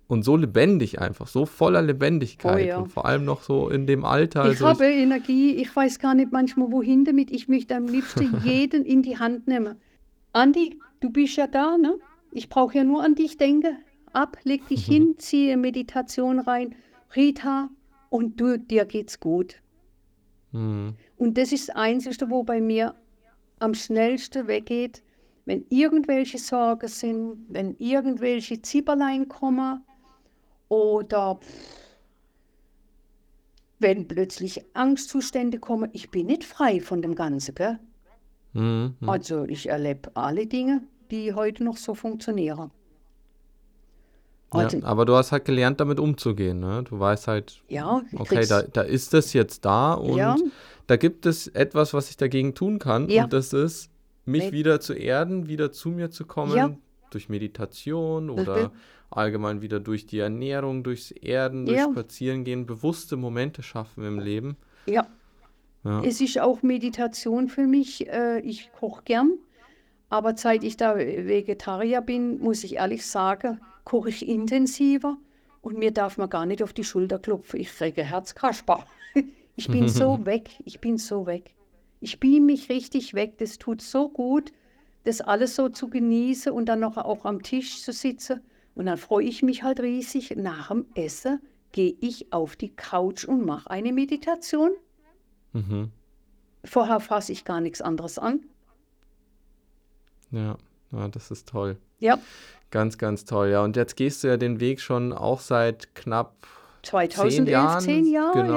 [0.09, 2.65] und so lebendig einfach, so voller Lebendigkeit.
[2.65, 2.79] Oh, ja.
[2.79, 4.47] Und vor allem noch so in dem Alter.
[4.47, 7.31] Ich also habe ich, Energie, ich weiß gar nicht manchmal wohin damit.
[7.31, 9.77] Ich möchte am liebsten jeden in die Hand nehmen.
[10.33, 11.99] Andi, du bist ja da, ne?
[12.33, 13.79] Ich brauche ja nur an dich denken.
[14.13, 14.93] Ab, leg dich mhm.
[14.93, 16.75] hin, ziehe Meditation rein.
[17.15, 17.71] Rita,
[18.11, 19.57] und du, dir geht's gut.
[20.53, 20.95] Mhm.
[21.17, 22.95] Und das ist das Einzige, wo bei mir
[23.59, 25.03] am schnellsten weggeht,
[25.45, 29.83] wenn irgendwelche Sorgen sind, wenn irgendwelche Zipperlein kommen
[30.69, 31.41] oder
[33.79, 35.91] wenn plötzlich Angstzustände kommen.
[35.93, 37.55] Ich bin nicht frei von dem Ganzen.
[37.55, 37.79] Gell?
[38.53, 38.97] Mhm.
[39.07, 42.71] Also ich erlebe alle Dinge, die heute noch so funktionieren.
[44.55, 46.61] Ja, aber du hast halt gelernt, damit umzugehen.
[46.61, 46.85] Ne?
[46.89, 50.37] Du weißt halt, ja, okay, da, da ist das jetzt da und ja.
[50.87, 53.11] da gibt es etwas, was ich dagegen tun kann.
[53.11, 53.91] Und das ist,
[54.25, 54.53] mich Mit.
[54.53, 56.79] wieder zu erden, wieder zu mir zu kommen,
[57.11, 58.73] durch Meditation oder
[59.11, 61.81] allgemein wieder durch die Ernährung, durchs Erden, durch.
[61.81, 64.57] Spazierengehen bewusste Momente schaffen im Leben.
[64.87, 65.07] Ja,
[65.85, 66.03] Ja.
[66.05, 68.07] es ist auch Meditation für mich.
[68.09, 69.39] Äh, ich koche gern,
[70.11, 75.17] aber seit ich da Vegetarier bin, muss ich ehrlich sagen, koche ich intensiver
[75.61, 77.61] und mir darf man gar nicht auf die Schulter klopfen.
[77.61, 78.87] Ich kriege Herzkasper.
[79.57, 81.53] Ich bin so weg, ich bin so weg.
[81.99, 83.39] Ich beam mich richtig weg.
[83.39, 84.53] Das tut so gut,
[85.03, 88.41] das alles so zu genießen und dann noch auch am Tisch zu sitzen.
[88.77, 90.37] Und dann freue ich mich halt riesig.
[90.37, 91.41] Nach dem Essen
[91.73, 94.71] gehe ich auf die Couch und mache eine Meditation.
[95.53, 95.91] Mhm.
[96.65, 98.45] Vorher fasse ich gar nichts anderes an.
[100.31, 100.57] Ja.
[100.93, 101.77] ja, das ist toll.
[101.99, 102.19] Ja,
[102.71, 103.49] Ganz, ganz toll.
[103.49, 106.35] Ja, und jetzt gehst du ja den Weg schon auch seit knapp
[106.83, 107.81] 2011, zehn Jahren.
[107.81, 108.55] zehn Jahre, Genau.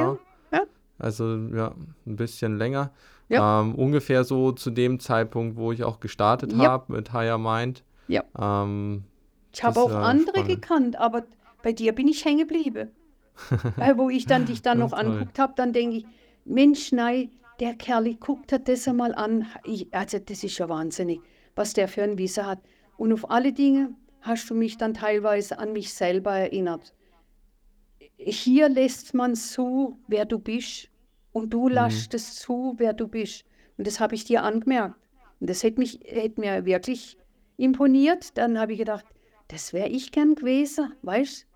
[0.52, 0.58] ja.
[0.60, 0.64] Ja.
[1.00, 1.74] Also ja,
[2.06, 2.92] ein bisschen länger.
[3.30, 3.62] Ja.
[3.62, 6.70] Ähm, ungefähr so zu dem Zeitpunkt, wo ich auch gestartet Ja.
[6.72, 7.84] habe mit Higher Mind.
[8.10, 8.24] Ja.
[8.38, 9.06] Ähm,
[9.54, 10.48] Ich habe auch andere spannend.
[10.50, 11.24] gekannt, aber
[11.64, 12.90] bei dir bin ich hängen geblieben.
[13.78, 16.06] Weil wo ich dann dich dann noch anguckt habe, dann denke ich,
[16.44, 19.46] Mensch, nein, der Kerl, guckt hat das einmal an.
[19.64, 21.22] Ich, also das ist ja wahnsinnig,
[21.56, 22.60] was der für ein Wissen hat.
[22.98, 26.94] Und auf alle Dinge hast du mich dann teilweise an mich selber erinnert.
[28.18, 30.90] Hier lässt man zu, wer du bist,
[31.32, 33.46] und du lässt es zu, wer du bist.
[33.78, 34.96] Und das habe ich dir angemerkt.
[35.40, 37.18] Und das hätte mich, hätte mir wirklich
[37.58, 38.38] imponiert.
[38.38, 39.06] Dann habe ich gedacht,
[39.48, 41.48] das wäre ich gern gewesen, weißt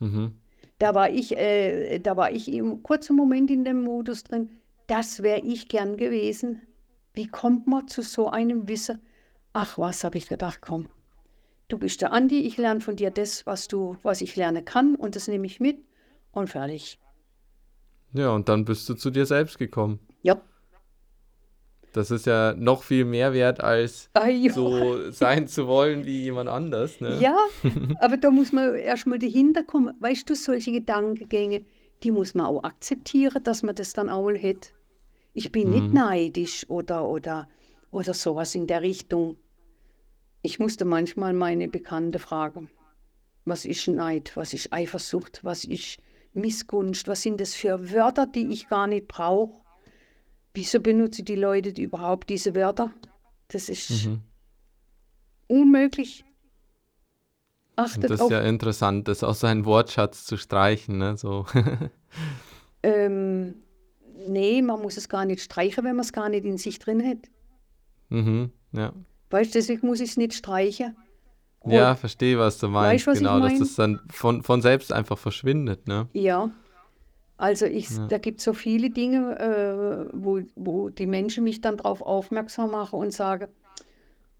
[0.00, 0.38] mhm.
[0.78, 4.50] Da war ich, äh, da war ich im kurzen Moment in dem Modus drin,
[4.88, 6.62] das wäre ich gern gewesen.
[7.14, 9.00] Wie kommt man zu so einem Wissen?
[9.52, 10.88] Ach was, habe ich gedacht, komm.
[11.68, 14.94] Du bist der Andi, ich lerne von dir das, was du, was ich lernen kann,
[14.94, 15.78] und das nehme ich mit
[16.32, 16.98] und fertig.
[18.12, 19.98] Ja, und dann bist du zu dir selbst gekommen.
[20.22, 20.40] Ja.
[21.94, 24.52] Das ist ja noch viel mehr wert, als Ah, ja.
[24.52, 27.00] so sein zu wollen wie jemand anders.
[27.00, 27.18] Ne?
[27.20, 27.36] Ja,
[28.00, 29.94] aber da muss man erstmal dahinter kommen.
[30.00, 31.64] Weißt du, solche Gedankengänge,
[32.02, 34.72] die muss man auch akzeptieren, dass man das dann auch hat.
[35.34, 35.94] Ich bin nicht Mhm.
[35.94, 37.48] neidisch oder, oder,
[37.90, 39.36] oder sowas in der Richtung.
[40.42, 42.68] Ich musste manchmal meine Bekannte fragen,
[43.44, 45.98] was ist Neid, was ist Eifersucht, was ist
[46.34, 49.60] Missgunst, was sind das für Wörter, die ich gar nicht brauche?
[50.54, 52.92] Wieso benutzen die Leute die überhaupt diese Wörter?
[53.48, 54.20] Das ist Mhm.
[55.48, 56.24] unmöglich.
[57.76, 60.98] Und Achtet das ist auf ja interessant, das aus seinem Wortschatz zu streichen.
[60.98, 61.16] Ne?
[61.16, 61.46] So.
[62.84, 63.62] Ähm,
[64.28, 67.02] nee, man muss es gar nicht streichen, wenn man es gar nicht in sich drin
[67.06, 67.18] hat.
[68.08, 68.50] mhm.
[68.72, 68.92] Ja.
[69.30, 70.96] Weißt du, deswegen muss ich es nicht streichen.
[71.66, 72.94] ja, verstehe, was du meinst.
[72.94, 73.58] Weißt, was ich genau, dass mein?
[73.60, 75.86] das dann von, von selbst einfach verschwindet.
[75.88, 76.08] Ne?
[76.12, 76.50] Ja.
[77.36, 78.06] Also ich, Ja.
[78.08, 82.70] da gibt es so viele Dinge, äh, wo, wo die Menschen mich dann darauf aufmerksam
[82.70, 83.48] machen und sagen,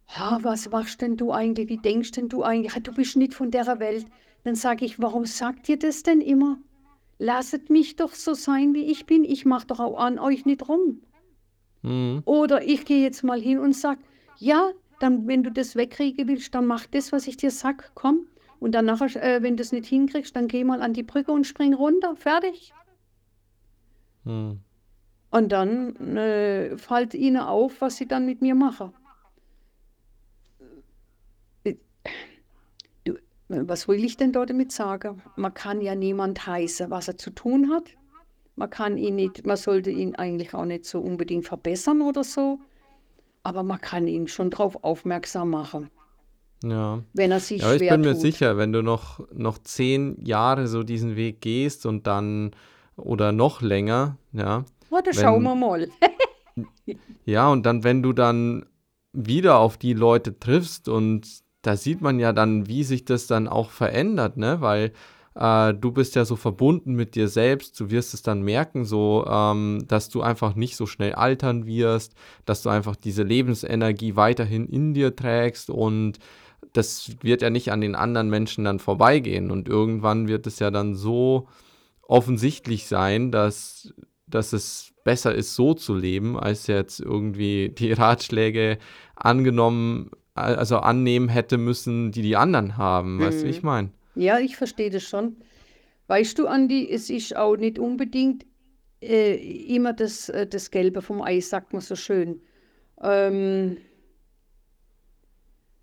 [0.09, 3.51] ha, was machst denn du eigentlich, wie denkst denn du eigentlich, du bist nicht von
[3.51, 4.07] der Welt.
[4.45, 6.59] Dann sage ich, warum sagt ihr das denn immer?
[7.23, 9.23] Lasset mich doch so sein, wie ich bin.
[9.23, 11.03] Ich mache doch auch an euch nicht rum.
[11.83, 12.23] Mhm.
[12.25, 14.01] Oder ich gehe jetzt mal hin und sage,
[14.39, 18.27] ja, dann, wenn du das wegkriegen willst, dann mach das, was ich dir sag, komm.
[18.59, 21.31] Und dann nachher, äh, wenn du es nicht hinkriegst, dann geh mal an die Brücke
[21.31, 22.73] und spring runter, fertig.
[24.25, 24.59] Mhm.
[25.31, 28.93] Und dann äh, fällt ihnen auf, was sie dann mit mir machen.
[31.63, 31.77] Äh,
[33.05, 33.17] Du,
[33.69, 35.23] was will ich denn dort damit sagen?
[35.37, 37.85] Man kann ja niemand heißen, was er zu tun hat.
[38.57, 42.59] Man kann ihn nicht, man sollte ihn eigentlich auch nicht so unbedingt verbessern oder so.
[43.43, 45.91] Aber man kann ihn schon darauf aufmerksam machen,
[46.63, 47.03] Ja.
[47.13, 48.21] wenn er sich Ja, aber ich bin mir tut.
[48.21, 52.53] sicher, wenn du noch, noch zehn Jahre so diesen Weg gehst und dann
[52.97, 55.89] oder noch länger, ja, Warte, wenn- schauen wir mal.
[57.25, 58.67] ja, und dann, wenn du dann
[59.13, 61.27] wieder auf die Leute triffst und
[61.63, 64.61] da sieht man ja dann, wie sich das dann auch verändert, ne?
[64.61, 64.93] Weil
[65.35, 69.25] äh, du bist ja so verbunden mit dir selbst, du wirst es dann merken, so,
[69.27, 74.67] ähm, dass du einfach nicht so schnell altern wirst, dass du einfach diese Lebensenergie weiterhin
[74.67, 76.19] in dir trägst und
[76.73, 80.71] das wird ja nicht an den anderen Menschen dann vorbeigehen und irgendwann wird es ja
[80.71, 81.49] dann so
[82.03, 83.93] offensichtlich sein, dass,
[84.27, 88.79] dass es besser ist, so zu leben, als jetzt irgendwie die Ratschläge
[89.17, 93.21] angenommen, also annehmen hätte müssen, die die anderen haben.
[93.21, 93.91] Weißt du, wie ich meine?
[94.15, 95.37] Ja, ich verstehe das schon.
[96.07, 98.45] Weißt du, Andi, es ist auch nicht unbedingt
[99.01, 99.35] äh,
[99.75, 102.41] immer das, äh, das Gelbe vom Ei, sagt man so schön.
[103.03, 103.79] Ähm,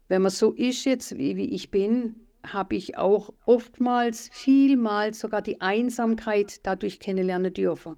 [0.07, 5.41] wenn man so ist jetzt, wie, wie ich bin, habe ich auch oftmals, vielmals sogar
[5.41, 7.97] die Einsamkeit dadurch kennenlernen dürfen.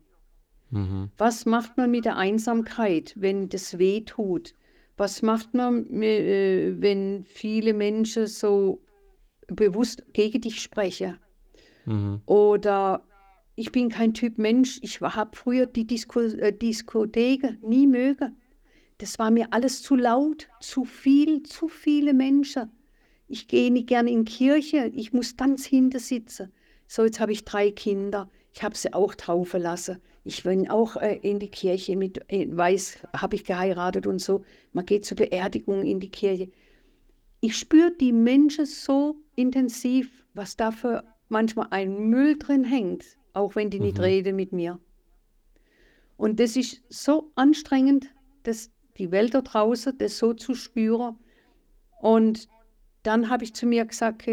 [0.72, 1.12] Mhm.
[1.18, 4.56] Was macht man mit der Einsamkeit, wenn das weh tut?
[4.98, 8.82] Was macht man, äh, wenn viele Menschen so
[9.48, 11.18] bewusst gegen dich sprechen?
[11.86, 12.22] Mhm.
[12.26, 13.04] Oder
[13.56, 18.38] ich bin kein Typ Mensch, ich habe früher die Disko, äh, Diskotheken nie mögen.
[18.98, 22.72] Das war mir alles zu laut, zu viel, zu viele Menschen.
[23.28, 26.52] Ich gehe nicht gerne in Kirche, ich muss ganz hinten sitzen.
[26.88, 28.30] So, jetzt habe ich drei Kinder.
[28.54, 30.02] Ich habe sie auch taufen lassen.
[30.24, 34.44] Ich bin auch äh, in die Kirche mit, äh, weiß, habe ich geheiratet und so.
[34.72, 36.52] Man geht zur Beerdigung in die Kirche.
[37.40, 43.04] Ich spüre die Menschen so intensiv, was da für manchmal ein Müll drin hängt,
[43.34, 44.04] auch wenn die nicht Mhm.
[44.04, 44.80] reden mit mir.
[46.18, 48.14] Und das ist so anstrengend,
[48.44, 51.18] das, die Welt da draußen, das so zu spüren.
[52.00, 52.48] Und
[53.02, 54.30] dann habe ich zu mir gesagt,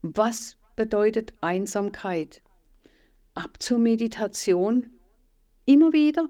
[0.00, 2.40] was bedeutet Einsamkeit?
[3.34, 4.90] Ab zur Meditation,
[5.70, 6.28] immer wieder,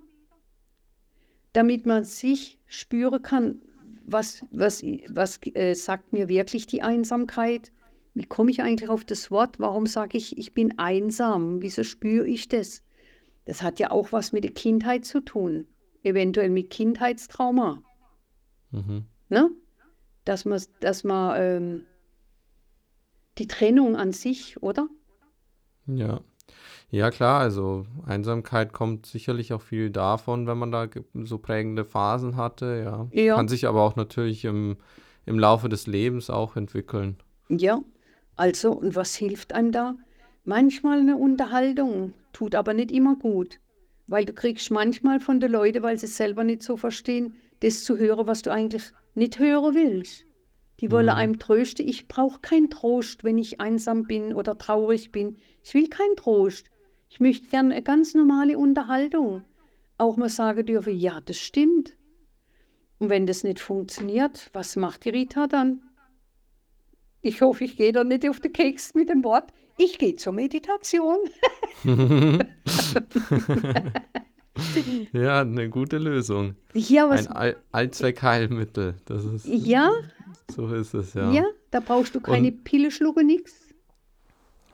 [1.52, 3.62] damit man sich spüren kann,
[4.04, 7.72] was, was, was äh, sagt mir wirklich die Einsamkeit?
[8.12, 9.58] Wie komme ich eigentlich auf das Wort?
[9.58, 11.62] Warum sage ich, ich bin einsam?
[11.62, 12.82] Wieso spüre ich das?
[13.44, 15.66] Das hat ja auch was mit der Kindheit zu tun,
[16.02, 17.82] eventuell mit Kindheitstrauma.
[18.72, 19.06] Mhm.
[19.28, 19.50] Ne?
[20.24, 21.86] Dass man, dass man ähm,
[23.38, 24.88] die Trennung an sich, oder?
[25.86, 26.20] Ja.
[26.90, 31.84] Ja, klar, also Einsamkeit kommt sicherlich auch viel davon, wenn man da ge- so prägende
[31.84, 33.08] Phasen hatte, ja.
[33.22, 33.36] Ja.
[33.36, 34.76] Kann sich aber auch natürlich im,
[35.24, 37.16] im Laufe des Lebens auch entwickeln.
[37.48, 37.80] Ja,
[38.34, 39.94] also, und was hilft einem da?
[40.44, 43.60] Manchmal eine Unterhaltung, tut aber nicht immer gut.
[44.08, 47.84] Weil du kriegst manchmal von den Leuten, weil sie es selber nicht so verstehen, das
[47.84, 50.24] zu hören, was du eigentlich nicht hören willst.
[50.80, 51.12] Die wollen Mhm.
[51.12, 51.86] einem trösten.
[51.86, 55.36] Ich brauche keinen Trost, wenn ich einsam bin oder traurig bin.
[55.62, 56.66] Ich will keinen Trost.
[57.10, 59.42] Ich möchte gerne eine ganz normale Unterhaltung.
[59.98, 61.96] Auch mal sagen dürfen, ja, das stimmt.
[62.98, 65.82] Und wenn das nicht funktioniert, was macht die Rita dann?
[67.20, 69.52] Ich hoffe, ich gehe da nicht auf den Keks mit dem Wort.
[69.76, 71.18] Ich gehe zur Meditation.
[75.12, 76.54] Ja, eine gute Lösung.
[76.74, 78.96] Ja, was, Ein All Allzweckheilmittel.
[79.06, 79.90] Das ist, ja,
[80.50, 81.44] so ist es, ja, ja.
[81.70, 83.59] da brauchst du keine Pille schlucken, nix.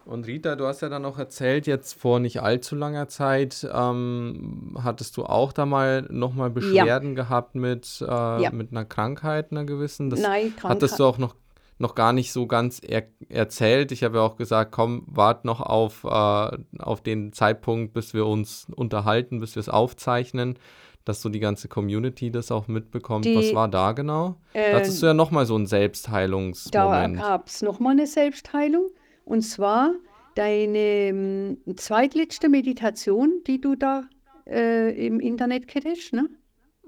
[0.06, 4.76] Und Rita, du hast ja dann noch erzählt, jetzt vor nicht allzu langer Zeit ähm,
[4.82, 10.08] hattest du auch da mal nochmal Beschwerden gehabt mit, äh, mit einer Krankheit, einer gewissen.
[10.10, 11.00] Das Nein, hattest Krankheit.
[11.00, 11.34] du auch noch,
[11.78, 13.90] noch gar nicht so ganz er erzählt.
[13.90, 18.26] Ich habe ja auch gesagt, komm, wart noch auf, äh, auf den Zeitpunkt, bis wir
[18.26, 20.56] uns unterhalten, bis wir es aufzeichnen,
[21.04, 23.24] dass so die ganze Community das auch mitbekommt.
[23.24, 24.36] Die- Was war da genau?
[24.54, 27.16] da Ähm, hattest du ja nochmal so einen Da Selbstheilungsmoment.
[27.18, 28.86] gab es nochmal eine Selbstheilung.
[29.26, 29.92] Und zwar
[30.36, 34.08] deine ähm, zweitletzte Meditation, die du da
[34.46, 36.28] äh, im Internet kennst, ne?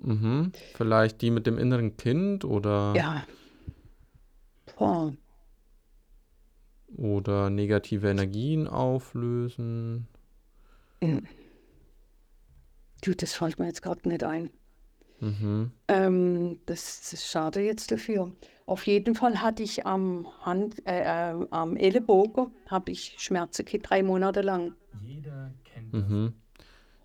[0.01, 0.53] Mhm.
[0.75, 3.27] Vielleicht die mit dem inneren Kind oder, Ja.
[4.77, 5.13] Boah.
[6.97, 10.07] oder negative Energien auflösen.
[11.01, 11.21] Du,
[13.17, 14.51] das fällt mir jetzt gerade nicht ein.
[15.21, 15.71] Mhm.
[15.89, 18.33] Ähm, das, das ist schade jetzt dafür.
[18.67, 23.91] Auf jeden Fall hatte ich am Hand, äh, äh, am Ellenbogen habe ich Schmerzen gehabt,
[23.91, 24.75] drei Monate lang.
[25.03, 26.09] Jeder kennt das.
[26.09, 26.33] Mhm.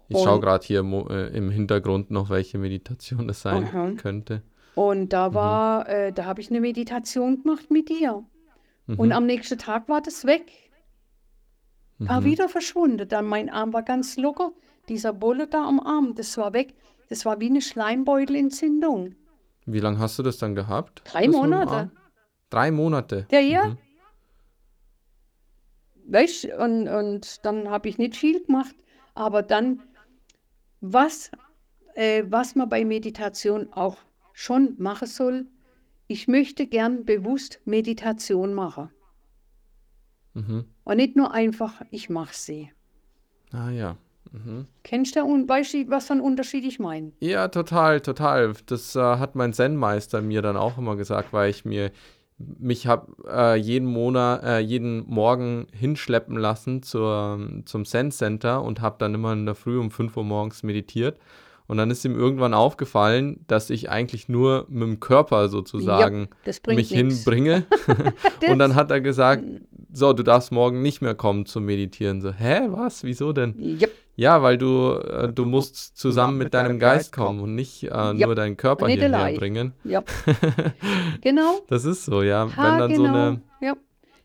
[0.09, 3.91] Ich schaue Und- gerade hier äh, im Hintergrund noch, welche Meditation das sein Aha.
[3.97, 4.43] könnte.
[4.75, 8.23] Und da war, äh, da habe ich eine Meditation gemacht mit dir.
[8.87, 9.11] Und Mhm.
[9.11, 10.51] am nächsten Tag war das weg.
[11.99, 12.25] War Mhm.
[12.25, 13.07] wieder verschwunden.
[13.07, 14.51] Dann mein Arm war ganz locker.
[14.89, 16.73] Dieser Bulle da am Arm, das war weg.
[17.13, 19.13] Das war wie eine Schleimbeutelentzündung.
[19.67, 21.03] Wie lange hast du das dann gehabt?
[21.05, 21.91] Drei Monate.
[22.49, 23.27] Drei Monate.
[23.29, 23.65] Ja, ja.
[23.67, 23.77] Mhm.
[26.07, 28.73] Weißt und, und dann habe ich nicht viel gemacht.
[29.13, 29.83] Aber dann,
[30.81, 31.29] was,
[31.93, 33.97] äh, was man bei Meditation auch
[34.31, 35.45] schon machen soll,
[36.07, 38.89] ich möchte gern bewusst Meditation machen.
[40.33, 40.65] Mhm.
[40.83, 42.71] Und nicht nur einfach, ich mache sie.
[43.51, 43.97] Ah ja.
[44.33, 44.65] Mhm.
[44.83, 47.11] Kennst du weißt du, was für einen Unterschied ich meine?
[47.19, 48.53] Ja, total, total.
[48.65, 51.91] Das äh, hat mein Zen-Meister mir dann auch immer gesagt, weil ich mir
[52.39, 58.81] mich habe äh, jeden Monat, äh, jeden Morgen hinschleppen lassen zur, zum Zen Center und
[58.81, 61.17] habe dann immer in der Früh um 5 Uhr morgens meditiert.
[61.67, 66.29] Und dann ist ihm irgendwann aufgefallen, dass ich eigentlich nur mit dem Körper sozusagen
[66.63, 67.17] bringt mich nix.
[67.17, 67.65] hinbringe.
[68.49, 69.43] und dann hat er gesagt,
[69.91, 72.21] so, du darfst morgen nicht mehr kommen zum Meditieren.
[72.21, 73.03] So, hä, was?
[73.03, 73.55] Wieso denn?
[73.59, 73.91] Yep.
[74.15, 78.35] Ja, weil du, äh, du musst zusammen mit deinem Geist kommen und nicht äh, nur
[78.35, 79.73] deinen Körper hierher bringen.
[79.83, 80.03] Ja.
[81.21, 81.61] genau.
[81.67, 82.49] Das ist so, ja.
[82.55, 83.03] Ha, Wenn dann genau.
[83.03, 83.73] so eine, ja.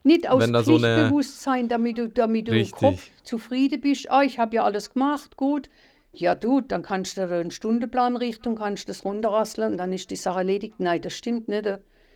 [0.04, 2.70] Nicht aus da so Pflichtbewusstsein, damit du, damit du im.
[2.70, 4.10] Kopf zufrieden bist.
[4.10, 5.68] Ah, ich habe ja alles gemacht, gut.
[6.12, 10.16] Ja, du, dann kannst du einen Stundenplan richten, kannst das runterrasseln und dann ist die
[10.16, 10.74] Sache erledigt.
[10.78, 11.68] Nein, das stimmt nicht.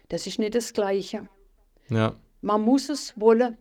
[0.09, 1.29] Das ist nicht das Gleiche.
[1.89, 2.17] Ja.
[2.41, 3.57] Man muss es wollen.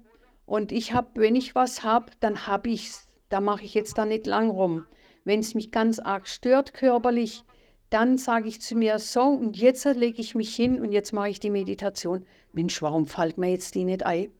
[0.46, 3.08] Und ich habe, wenn ich was habe, dann habe ich es.
[3.30, 4.86] Da mache ich jetzt da nicht lang rum.
[5.24, 7.44] Wenn es mich ganz arg stört körperlich,
[7.90, 11.30] dann sage ich zu mir, so, und jetzt lege ich mich hin und jetzt mache
[11.30, 12.26] ich die Meditation.
[12.54, 14.32] Mensch, warum fällt mir jetzt die nicht ein?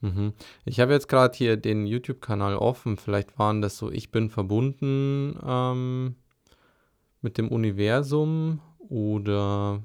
[0.00, 0.32] Mhm.
[0.64, 2.96] Ich habe jetzt gerade hier den YouTube-Kanal offen.
[2.96, 6.16] Vielleicht waren das so, ich bin verbunden ähm,
[7.22, 9.82] mit dem Universum oder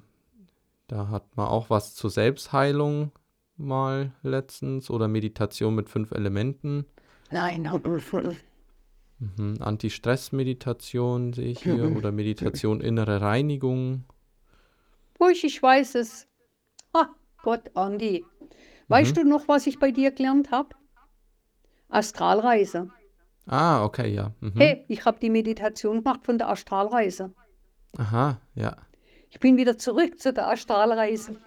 [0.88, 3.12] da hat man auch was zur Selbstheilung
[3.58, 6.86] mal letztens oder Meditation mit fünf Elementen.
[7.32, 7.72] Nein,
[9.20, 9.58] Mhm.
[9.60, 14.04] Anti-Stress-Meditation sehe ich hier oder Meditation innere Reinigung.
[15.20, 16.28] Ruhig, ich weiß es.
[16.94, 17.08] Ah,
[17.44, 18.26] Gott, Andi.
[18.92, 19.22] Weißt Mhm.
[19.22, 20.76] du noch, was ich bei dir gelernt habe?
[21.90, 22.90] Astralreise.
[23.48, 24.34] Ah, okay, ja.
[24.42, 24.54] Mhm.
[24.58, 27.34] Hey, ich habe die Meditation gemacht von der Astralreise.
[27.98, 28.76] Aha, ja.
[29.30, 31.38] Ich bin wieder zurück zu der Astralreise.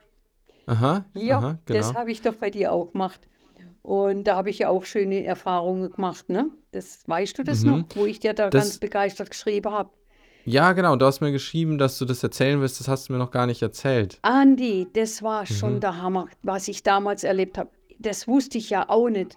[0.67, 1.99] Aha, Ja, aha, das genau.
[2.01, 3.21] habe ich doch bei dir auch gemacht.
[3.83, 6.51] Und da habe ich ja auch schöne Erfahrungen gemacht, ne?
[6.73, 7.71] Das weißt du das Mhm.
[7.71, 9.91] noch, wo ich dir da Das- ganz begeistert geschrieben habe.
[10.45, 10.97] Ja, genau.
[10.97, 12.81] Du hast mir geschrieben, dass du das erzählen willst.
[12.81, 14.19] Das hast du mir noch gar nicht erzählt.
[14.23, 15.81] Andi, das war schon Mhm.
[15.81, 17.71] der Hammer, was ich damals erlebt habe.
[17.99, 19.37] Das wusste ich ja auch nicht,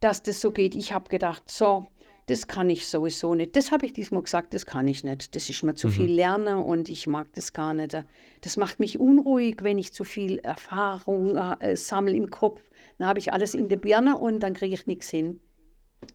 [0.00, 0.74] dass das so geht.
[0.74, 1.86] Ich habe gedacht, so,
[2.26, 3.56] das kann ich sowieso nicht.
[3.56, 5.34] Das habe ich diesmal gesagt, das kann ich nicht.
[5.34, 7.96] Das ist mir zu viel Lernen und ich mag das gar nicht.
[8.42, 12.62] Das macht mich unruhig, wenn ich zu viel Erfahrung äh, sammle im Kopf.
[12.98, 15.40] Dann habe ich alles in der Birne und dann kriege ich nichts hin.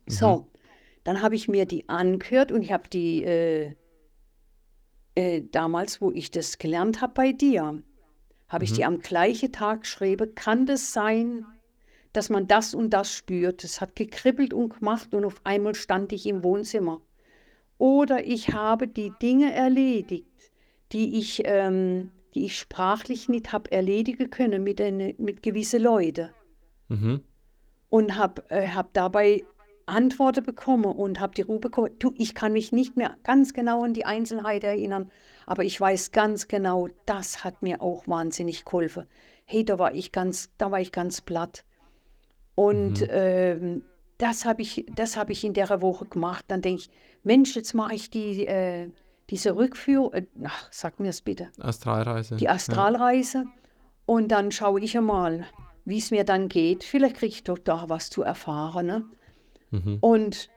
[0.07, 0.47] So,
[1.03, 3.73] dann habe ich mir die angehört und ich habe die äh,
[5.19, 7.83] äh, damals, wo ich das gelernt habe bei dir,
[8.47, 11.45] habe ich die am gleichen Tag geschrieben, kann das sein,
[12.13, 13.65] dass man das und das spürt?
[13.65, 17.01] Es hat gekribbelt und gemacht und auf einmal stand ich im Wohnzimmer.
[17.77, 20.25] Oder ich habe die Dinge erledigt,
[20.93, 26.29] die ich, ähm, die ich sprachlich nicht habe erledigen können mit, eine, mit gewissen Leuten.
[26.87, 27.21] Mhm.
[27.89, 29.43] Und habe äh, hab dabei
[29.89, 31.91] Antworten bekommen und habe die Ruhe bekommen.
[31.99, 35.11] Du, ich kann mich nicht mehr ganz genau an die Einzelheiten erinnern,
[35.45, 39.05] aber ich weiß ganz genau, das hat mir auch wahnsinnig geholfen.
[39.45, 41.65] Hey, da war ich ganz, da war ich ganz platt.
[42.55, 43.83] Und ähm,
[44.17, 46.45] das habe ich, das habe ich in der Woche gemacht.
[46.49, 46.89] Dann denke ich,
[47.23, 48.91] Mensch, jetzt mache ich die, äh,
[49.29, 52.35] diese Rückführung, äh, ach, sag mir es bitte, Astralreise.
[52.35, 53.45] die Astralreise.
[54.05, 55.45] Und dann schaue ich einmal,
[55.85, 56.83] wie es mir dann geht.
[56.83, 58.87] Vielleicht kriege ich doch da was zu erfahren.
[58.87, 59.05] Ne?
[59.71, 59.97] Mhm.
[60.01, 60.49] Und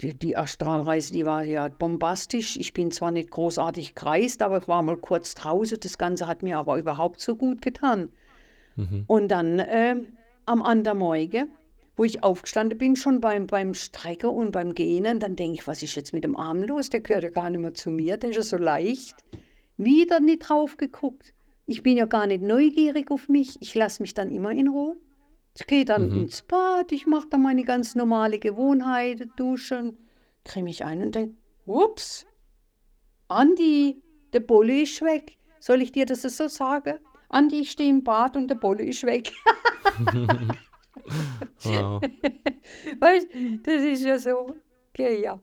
[0.00, 2.56] die, die Astralreise, die war ja bombastisch.
[2.56, 5.78] Ich bin zwar nicht großartig gereist, aber ich war mal kurz draußen.
[5.80, 8.10] Das Ganze hat mir aber überhaupt so gut getan.
[8.76, 9.04] Mhm.
[9.06, 10.06] Und dann ähm,
[10.46, 11.48] am anderen Morgen,
[11.96, 15.82] wo ich aufgestanden bin, schon beim, beim Strecken und beim Gehen, dann denke ich, was
[15.82, 16.90] ist jetzt mit dem Arm los?
[16.90, 19.16] Der gehört ja gar nicht mehr zu mir, der ist ja so leicht.
[19.76, 21.32] Wieder nicht drauf geguckt.
[21.66, 23.56] Ich bin ja gar nicht neugierig auf mich.
[23.60, 24.96] Ich lasse mich dann immer in Ruhe.
[25.56, 26.22] Ich gehe dann Mhm.
[26.22, 29.96] ins Bad, ich mache dann meine ganz normale Gewohnheit, duschen,
[30.44, 31.36] creme mich ein und denke,
[31.66, 32.26] ups,
[33.28, 34.02] Andi,
[34.32, 35.38] der Bolle ist weg.
[35.60, 36.98] Soll ich dir das so sagen?
[37.28, 39.32] Andi, ich stehe im Bad und der Bolle ist weg.
[41.64, 42.00] Wow.
[43.00, 43.28] Weißt,
[43.64, 44.54] das ist ja so.
[44.90, 45.40] Okay, ja.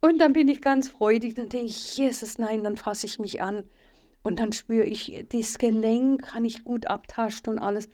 [0.00, 3.42] Und dann bin ich ganz freudig, dann denke ich, Jesus, nein, dann fasse ich mich
[3.42, 3.64] an.
[4.22, 7.88] Und dann spüre ich, das Gelenk kann ich gut abtasten und alles.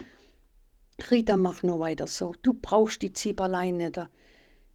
[1.11, 2.34] Rita, mach nur weiter so.
[2.42, 4.01] Du brauchst die Zieperlein nicht.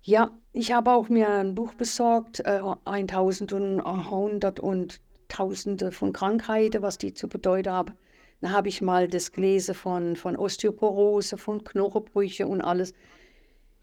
[0.04, 6.98] Ja, ich habe auch mir ein Buch besorgt, äh, 1100 und Tausende von Krankheiten, was
[6.98, 7.94] die zu bedeuten haben.
[8.42, 12.94] Dann habe ich mal das gelesen von, von Osteoporose, von Knochenbrüche und alles.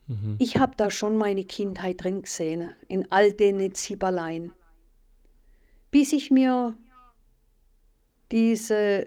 [0.09, 0.37] Mhm.
[0.39, 4.53] Ich habe da schon meine Kindheit drin gesehen, in all den Zieperlein.
[5.91, 6.77] Bis ich mir
[8.31, 9.07] diese,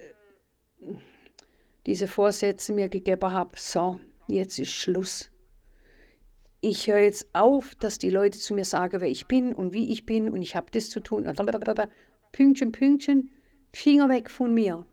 [1.85, 5.31] diese Vorsätze mir gegeben habe, so, jetzt ist Schluss.
[6.61, 9.91] Ich höre jetzt auf, dass die Leute zu mir sagen, wer ich bin und wie
[9.91, 11.25] ich bin und ich habe das zu tun.
[12.31, 13.31] Pünktchen, Pünktchen,
[13.73, 14.85] Finger weg von mir.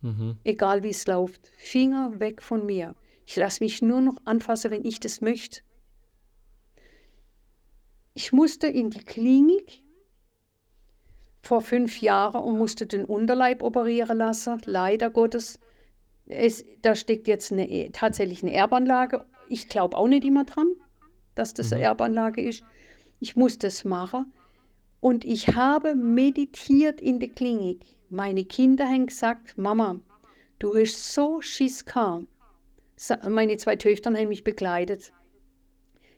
[0.00, 0.38] Mhm.
[0.44, 2.94] Egal wie es läuft, Finger weg von mir.
[3.26, 5.60] Ich lasse mich nur noch anfassen, wenn ich das möchte.
[8.14, 9.82] Ich musste in die Klinik
[11.42, 14.60] vor fünf Jahren und musste den Unterleib operieren lassen.
[14.64, 15.58] Leider Gottes.
[16.30, 19.24] Es, da steckt jetzt eine, tatsächlich eine Erbanlage.
[19.48, 20.68] Ich glaube auch nicht immer dran,
[21.34, 21.86] dass das eine Mhm.
[21.86, 22.64] Erbanlage ist.
[23.20, 24.32] Ich musste es machen.
[25.00, 27.84] Und ich habe meditiert in der Klinik.
[28.10, 30.00] Meine Kinder haben gesagt, Mama,
[30.58, 32.26] du hast so Schiss gehabt.
[33.28, 35.12] Meine zwei Töchter haben mich begleitet.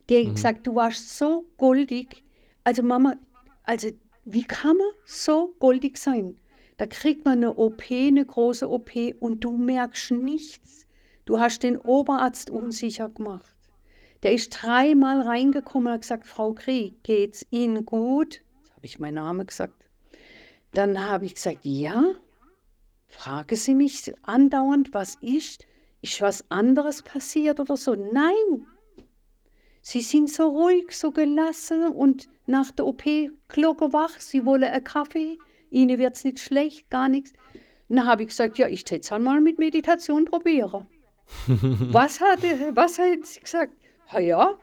[0.08, 0.34] Die haben Mhm.
[0.34, 2.24] gesagt, du warst so goldig,
[2.64, 3.16] Also Mama,
[3.64, 3.88] also
[4.24, 6.36] wie kann man so goldig sein?
[6.82, 10.84] Da kriegt man eine OP, eine große OP und du merkst nichts.
[11.26, 13.54] Du hast den Oberarzt unsicher gemacht.
[14.24, 18.42] Der ist dreimal reingekommen und hat gesagt, Frau Krieg, geht's Ihnen gut?
[18.74, 19.84] Habe ich meinen Namen gesagt.
[20.72, 22.16] Dann habe ich gesagt, ja.
[23.06, 25.64] Frage Sie mich andauernd, was ist?
[26.00, 27.94] Ist was anderes passiert oder so?
[27.94, 28.66] Nein.
[29.82, 34.18] Sie sind so ruhig, so gelassen und nach der OP wach.
[34.18, 35.38] Sie wollen einen Kaffee.
[35.72, 37.32] Ihnen wird es nicht schlecht, gar nichts.
[37.88, 40.86] Dann habe ich gesagt, ja, ich hätte es mal mit Meditation probieren.
[41.46, 42.42] was, hat,
[42.74, 43.72] was hat sie gesagt?
[44.12, 44.58] Ha ja.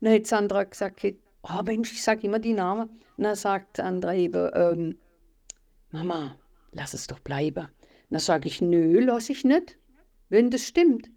[0.00, 1.04] Dann hat Sandra gesagt,
[1.42, 3.00] oh Mensch, ich sage immer die Namen.
[3.16, 4.98] Dann sagt Sandra eben, ähm,
[5.90, 6.36] Mama,
[6.72, 7.68] lass es doch bleiben.
[8.10, 9.78] Dann sage ich, nö, lass ich nicht,
[10.28, 11.10] wenn das stimmt.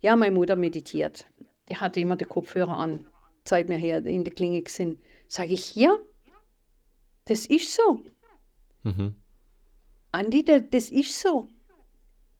[0.00, 1.26] Ja, meine Mutter meditiert.
[1.68, 3.06] Die hatte immer die Kopfhörer an,
[3.44, 4.98] seit wir hier in der Klinik sind.
[5.28, 5.96] Sage ich, ja,
[7.26, 8.02] das ist so.
[8.82, 9.14] Mhm.
[10.12, 11.48] Andi, das ist so.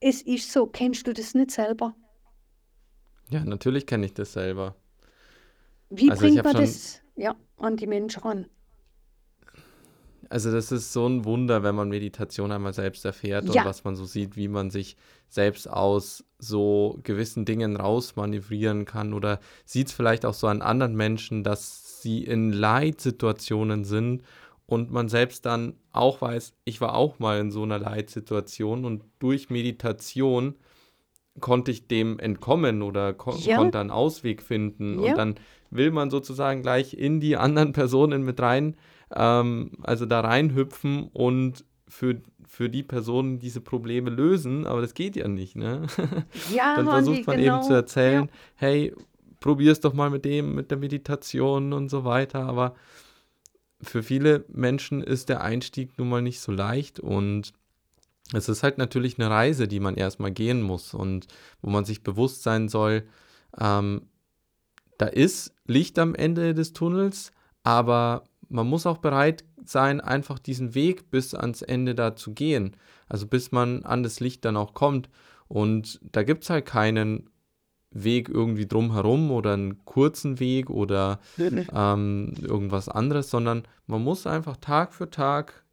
[0.01, 0.66] Es ist so.
[0.66, 1.95] Kennst du das nicht selber?
[3.30, 4.76] Ja, natürlich kenne ich das selber.
[5.88, 8.47] Wie also bringt man das ja, an die Menschen ran?
[10.28, 13.62] Also das ist so ein Wunder, wenn man Meditation einmal selbst erfährt ja.
[13.62, 14.97] und was man so sieht, wie man sich
[15.28, 20.97] selbst aus so gewissen Dingen rausmanövrieren kann oder sieht es vielleicht auch so an anderen
[20.97, 24.22] Menschen, dass sie in Leitsituationen sind
[24.72, 29.04] und man selbst dann auch weiß, ich war auch mal in so einer Leitsituation und
[29.18, 30.54] durch Meditation
[31.40, 33.58] konnte ich dem entkommen oder ko ja.
[33.58, 35.10] konnte einen Ausweg finden ja.
[35.10, 35.34] und dann
[35.68, 38.76] will man sozusagen gleich in die anderen Personen mit rein,
[39.14, 45.16] ähm, also da reinhüpfen und für, für die Personen diese Probleme lösen, aber das geht
[45.16, 45.86] ja nicht, ne?
[46.50, 47.58] Ja, dann versucht man genau.
[47.58, 48.30] eben zu erzählen, ja.
[48.54, 48.94] hey,
[49.38, 52.74] probier's doch mal mit dem, mit der Meditation und so weiter, aber
[53.83, 57.53] für viele Menschen ist der Einstieg nun mal nicht so leicht und
[58.33, 61.26] es ist halt natürlich eine Reise, die man erstmal gehen muss und
[61.61, 63.05] wo man sich bewusst sein soll,
[63.59, 64.03] ähm,
[64.99, 67.33] da ist Licht am Ende des Tunnels,
[67.64, 72.76] aber man muss auch bereit sein, einfach diesen Weg bis ans Ende da zu gehen.
[73.09, 75.09] Also bis man an das Licht dann auch kommt.
[75.49, 77.30] Und da gibt es halt keinen
[77.93, 84.57] Weg irgendwie drumherum oder einen kurzen Weg oder ähm, irgendwas anderes, sondern man muss einfach
[84.57, 85.64] Tag für Tag,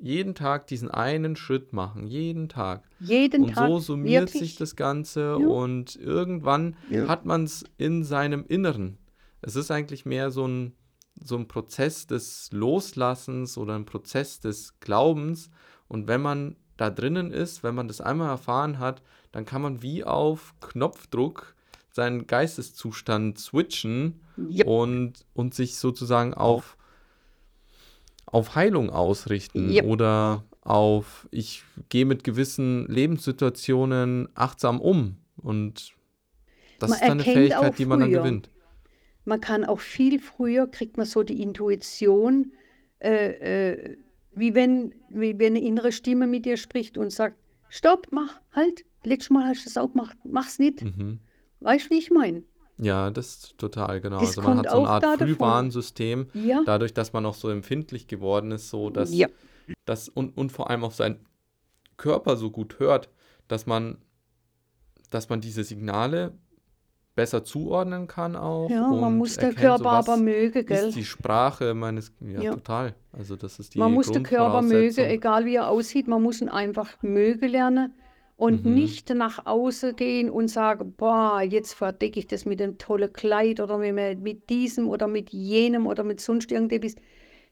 [0.00, 2.84] jeden Tag diesen einen Schritt machen, jeden Tag.
[3.00, 3.68] Jeden und Tag.
[3.68, 4.50] so summiert wirklich?
[4.50, 5.46] sich das Ganze ja.
[5.46, 7.08] und irgendwann ja.
[7.08, 8.98] hat man es in seinem Inneren.
[9.40, 10.72] Es ist eigentlich mehr so ein,
[11.20, 15.50] so ein Prozess des Loslassens oder ein Prozess des Glaubens.
[15.88, 19.02] Und wenn man da drinnen ist, wenn man das einmal erfahren hat,
[19.32, 21.54] dann kann man wie auf Knopfdruck
[21.90, 24.66] seinen Geisteszustand switchen yep.
[24.66, 26.76] und, und sich sozusagen auf,
[28.24, 29.84] auf Heilung ausrichten yep.
[29.84, 35.16] oder auf, ich gehe mit gewissen Lebenssituationen achtsam um.
[35.36, 35.92] Und
[36.78, 38.50] das man ist dann eine Fähigkeit, die man dann gewinnt.
[39.24, 42.52] Man kann auch viel früher, kriegt man so die Intuition,
[43.00, 43.96] äh, äh,
[44.38, 47.36] wie, wenn, wie wenn eine innere Stimme mit dir spricht und sagt,
[47.68, 50.82] stopp, mach, halt, letztes Mal hast du es auch gemacht, mach's nicht.
[50.82, 51.20] Mhm.
[51.60, 52.42] Weißt du, wie ich meine?
[52.80, 54.20] Ja, das ist total genau.
[54.20, 56.62] Das also man hat so eine Art Frühwarnsystem, ja.
[56.64, 59.26] dadurch, dass man auch so empfindlich geworden ist, so dass ja.
[59.84, 61.18] das und, und vor allem auch sein
[61.96, 63.08] Körper so gut hört,
[63.48, 63.98] dass man,
[65.10, 66.38] dass man diese Signale
[67.18, 68.70] besser zuordnen kann auch.
[68.70, 70.88] Ja, man muss der Körper so, aber mögen, gell?
[70.90, 72.94] Ist die Sprache meines, ja, ja, total.
[73.12, 76.40] Also das ist die Man muss den Körper mögen, egal wie er aussieht, man muss
[76.40, 77.92] ihn einfach mögen lernen
[78.36, 78.74] und mhm.
[78.74, 83.58] nicht nach außen gehen und sagen, boah, jetzt verdecke ich das mit einem tollen Kleid
[83.58, 86.94] oder mit, mit diesem oder mit jenem oder mit sonst irgendetwas.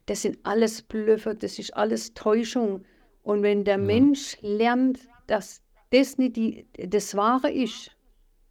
[0.06, 2.84] Das sind alles Blöffe, das ist alles Täuschung.
[3.24, 3.84] Und wenn der ja.
[3.84, 5.60] Mensch lernt, dass
[5.90, 7.95] das nicht die, das Wahre ist,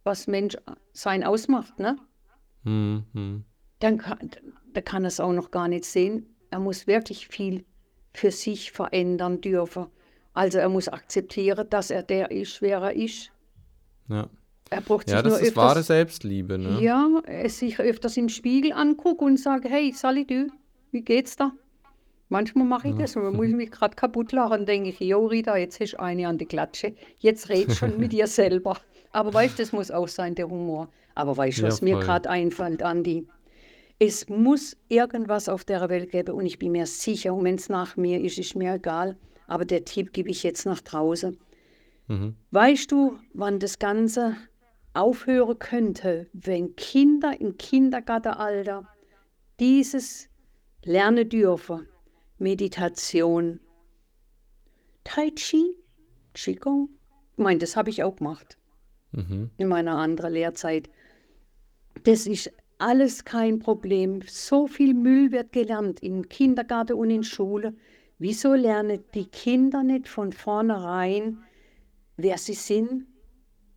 [0.06, 0.56] was Mensch
[0.92, 1.96] sein ausmacht, ne?
[2.62, 3.44] Mhm.
[3.80, 4.30] Dann kann,
[4.72, 6.34] da kann er es auch noch gar nicht sehen.
[6.50, 7.64] Er muss wirklich viel
[8.14, 9.86] für sich verändern dürfen.
[10.32, 13.32] Also er muss akzeptieren, dass er der ist, wer er ist.
[14.08, 14.28] Ja.
[14.70, 16.80] Er braucht ja, sich das nur ist öfters, wahre Selbstliebe, ne?
[16.80, 20.48] Ja, er sich öfters im Spiegel anguckt und sagt, hey, Sally, du,
[20.90, 21.52] wie geht's da?
[22.28, 23.02] Manchmal mache ich ja.
[23.02, 25.92] das und dann muss ich mich gerade kaputt lachen, denke ich, jo Rita, jetzt hast
[25.92, 28.76] du eine an die Klatsche, jetzt red schon mit dir selber.
[29.12, 30.88] Aber weißt du, das muss auch sein, der Humor.
[31.14, 33.26] Aber weißt du, was ja, mir gerade einfällt, Andi?
[33.98, 37.70] Es muss irgendwas auf der Welt geben und ich bin mir sicher, und wenn es
[37.70, 41.38] nach mir ist, ist mir egal, aber der Tipp gebe ich jetzt nach draußen.
[42.08, 42.36] Mhm.
[42.50, 44.36] Weißt du, wann das Ganze
[44.92, 48.86] aufhören könnte, wenn Kinder im Kindergartenalter
[49.58, 50.28] dieses
[50.84, 51.88] lernen dürfen.
[52.38, 53.60] Meditation,
[55.04, 55.74] Tai Chi,
[56.34, 56.90] Qigong.
[57.32, 58.58] Ich meine, das habe ich auch gemacht
[59.16, 59.50] Mhm.
[59.56, 60.88] in meiner anderen Lehrzeit.
[62.04, 64.20] Das ist alles kein Problem.
[64.26, 67.74] So viel Müll wird gelernt im Kindergarten und in Schule.
[68.18, 71.38] Wieso lernen die Kinder nicht von vornherein,
[72.16, 73.06] wer sie sind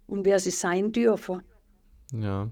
[0.08, 1.42] und wer sie sein dürfen?
[2.12, 2.50] Ja.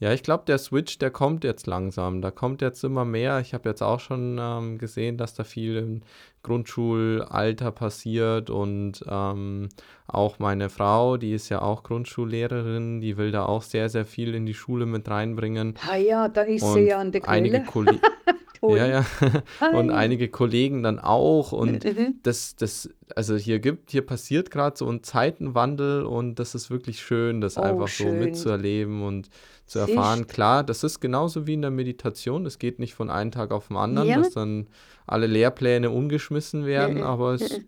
[0.00, 2.20] Ja, ich glaube, der Switch, der kommt jetzt langsam.
[2.20, 3.40] Da kommt jetzt immer mehr.
[3.40, 6.02] Ich habe jetzt auch schon ähm, gesehen, dass da viel im
[6.42, 9.68] Grundschulalter passiert und ähm,
[10.06, 14.34] auch meine Frau, die ist ja auch Grundschullehrerin, die will da auch sehr, sehr viel
[14.34, 15.74] in die Schule mit reinbringen.
[15.90, 17.98] Ah ja, da ist sie ja an der einige Quelle.
[17.98, 18.00] Kollegen,
[18.60, 18.76] Toll.
[18.78, 19.06] ja, ja,
[19.72, 22.20] und einige Kollegen dann auch und Mhm.
[22.22, 27.00] das, das, also hier gibt, hier passiert gerade so ein Zeitenwandel und das ist wirklich
[27.00, 28.18] schön, das Oh, einfach so schön.
[28.18, 29.28] mitzuerleben und
[29.66, 30.26] zu erfahren.
[30.26, 32.46] Klar, das ist genauso wie in der Meditation.
[32.46, 34.16] Es geht nicht von einem Tag auf den anderen, Ja.
[34.18, 34.68] dass dann
[35.06, 37.60] alle Lehrpläne umgeschmissen werden, aber es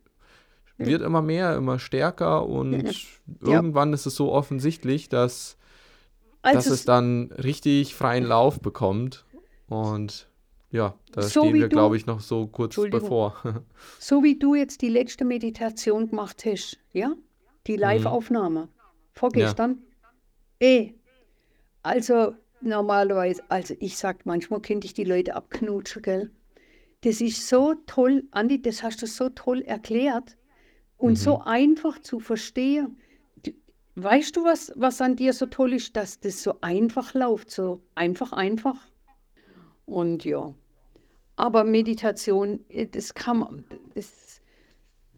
[0.78, 2.92] wird immer mehr, immer stärker und Ja.
[3.40, 5.58] irgendwann ist es so offensichtlich, dass,
[6.42, 9.26] dass Also es dann richtig freien Lauf bekommt.
[9.68, 10.26] Und
[10.70, 13.36] ja, da So stehen wir, glaube ich, noch so kurz bevor.
[13.98, 17.14] So wie du jetzt die letzte Meditation gemacht hast, ja?
[17.66, 18.68] Die Live-Aufnahme.
[19.12, 19.82] Vorgestern.
[20.60, 20.92] Eh.
[21.82, 26.30] Also normalerweise, also ich sag, manchmal könnte ich die Leute abknutschen, gell?
[27.02, 30.36] Das ist so toll, Andi, das hast du so toll erklärt
[30.98, 32.98] und so einfach zu verstehen.
[33.94, 37.82] Weißt du, was, was an dir so toll ist, dass das so einfach läuft, so
[37.94, 38.89] einfach, einfach?
[39.90, 40.54] Und ja.
[41.36, 43.64] Aber Meditation, äh, das kann man,
[43.94, 44.40] das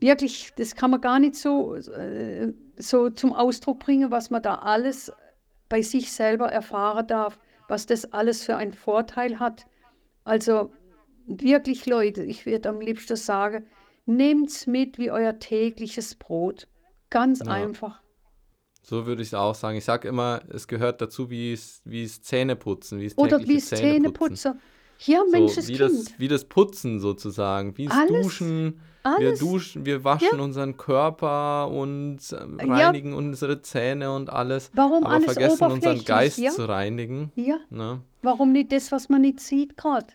[0.00, 4.56] wirklich, das kann man gar nicht so, äh, so zum Ausdruck bringen, was man da
[4.56, 5.12] alles
[5.68, 9.66] bei sich selber erfahren darf, was das alles für einen Vorteil hat.
[10.24, 10.72] Also
[11.26, 13.66] wirklich, Leute, ich würde am liebsten sagen,
[14.06, 16.66] nehmt's mit wie euer tägliches Brot.
[17.10, 17.52] Ganz Ja.
[17.52, 18.02] einfach.
[18.82, 19.78] So würde ich es auch sagen.
[19.78, 23.56] Ich sage immer, es gehört dazu, wie es, wie es Zähneputzen, wie es Oder wie
[23.56, 24.60] es Zähneputzen.
[24.98, 25.80] Ja, So, Mensch, das wie, Kind.
[25.80, 28.80] das, wie das Putzen sozusagen, wie es Alles, Duschen.
[29.04, 29.40] Wir Alles.
[29.40, 32.38] duschen, wir waschen unseren Körper und Ja.
[32.74, 34.70] reinigen unsere Zähne und alles.
[34.74, 36.50] Warum aber alles vergessen unseren Geist ja?
[36.52, 37.32] zu reinigen.
[37.34, 38.00] Ja, Ne?
[38.22, 40.06] warum nicht das, was man nicht sieht gerade?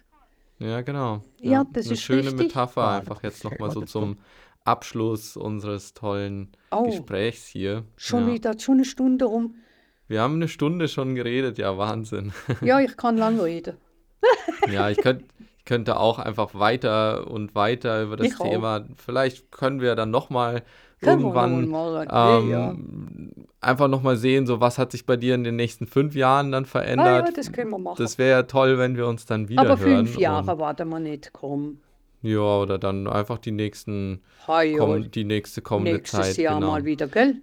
[0.59, 1.21] Ja, genau.
[1.41, 2.37] Ja, das Eine ist schöne richtig.
[2.37, 4.17] Metapher Oh, einfach jetzt nochmal so zum
[4.67, 6.83] Abschluss unseres tollen Oh.
[6.83, 7.83] Gesprächs hier.
[7.95, 8.33] Schon ja.
[8.33, 9.55] wieder, schon eine Stunde rum.
[10.09, 12.31] Wir haben eine Stunde schon geredet, ja, Wahnsinn.
[12.61, 13.77] Ja, ich kann lang reden.
[14.71, 15.23] Ja, ich könnt,
[15.59, 18.49] ich könnte auch einfach weiter und weiter über das Ich auch.
[18.49, 18.85] Thema.
[18.97, 20.63] Vielleicht können wir dann nochmal
[21.01, 22.49] irgendwann noch mal reden.
[22.51, 26.15] Ja, ähm, einfach nochmal sehen, so was hat sich bei dir in den nächsten fünf
[26.15, 27.27] Jahren dann Ah, verändert.
[27.29, 27.95] ja, das können wir machen.
[27.99, 30.07] Das wäre ja toll, wenn wir uns dann wieder Aber hören.
[30.07, 31.79] fünf Jahre warten wir nicht, komm.
[32.21, 36.37] Ja, oder dann einfach die nächsten, ja, komm, die nächste kommende nächstes Zeit.
[36.37, 36.71] Jahr genau.
[36.71, 37.35] mal wieder, gell?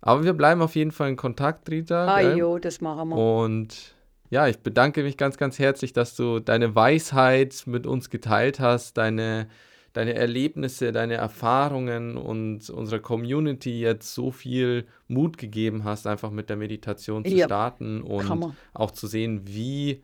[0.00, 2.20] Aber wir bleiben auf jeden Fall in Kontakt, Rita.
[2.20, 2.36] Gell?
[2.36, 3.16] jo, das machen wir.
[3.16, 3.94] Und
[4.30, 8.96] ja, ich bedanke mich ganz, ganz herzlich, dass du deine Weisheit mit uns geteilt hast,
[8.98, 9.48] deine,
[9.92, 16.50] deine Erlebnisse, deine Erfahrungen und unserer Community jetzt so viel Mut gegeben hast, einfach mit
[16.50, 20.02] der Meditation zu Ja, starten und auch zu sehen, wie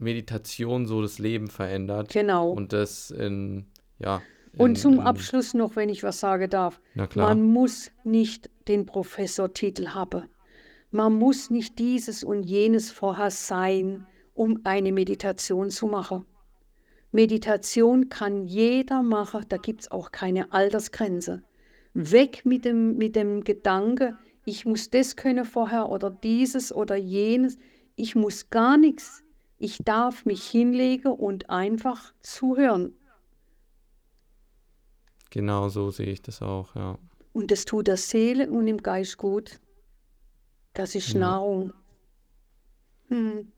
[0.00, 2.12] Meditation so das Leben verändert.
[2.12, 2.50] Genau.
[2.50, 3.66] Und das in,
[3.98, 4.22] ja.
[4.56, 6.80] Und in, zum in, Abschluss noch, wenn ich was sagen darf.
[6.94, 7.28] Na klar.
[7.28, 10.24] Man muss nicht den Professortitel haben.
[10.90, 16.24] Man muss nicht dieses und jenes vorher sein, um eine Meditation zu machen.
[17.12, 21.42] Meditation kann jeder machen, da gibt es auch keine Altersgrenze.
[21.94, 27.58] Weg mit dem, mit dem Gedanke, ich muss das können vorher oder dieses oder jenes.
[27.96, 29.22] Ich muss gar nichts.
[29.62, 32.94] Ich darf mich hinlegen und einfach zuhören.
[35.28, 36.98] Genau so sehe ich das auch, ja.
[37.34, 39.60] Und das tut der Seele und im Geist gut.
[40.72, 41.20] Das ist Ja.
[41.20, 41.72] Nahrung.
[43.08, 43.52] Hm.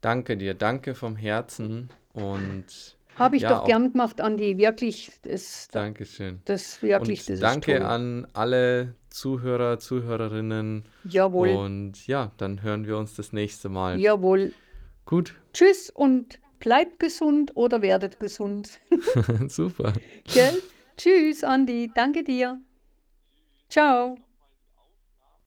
[0.00, 4.56] Danke dir, danke vom Herzen und Habe ich Ja, doch gern gemacht, Andi.
[4.56, 6.40] Wirklich, das, Dankeschön.
[6.44, 7.82] das wirklich, Und das danke toll.
[7.86, 10.84] an alle Zuhörer, Zuhörerinnen.
[11.04, 13.98] Jawohl, Und ja, dann hören wir uns das nächste Mal.
[13.98, 14.52] jawohl.
[15.04, 18.78] Gut, Tschüss und bleibt gesund oder werdet gesund.
[19.48, 19.92] super.
[20.32, 20.62] Gell?
[20.96, 21.90] Tschüss, Andi.
[21.94, 22.60] Danke dir.
[23.68, 24.16] Ciao.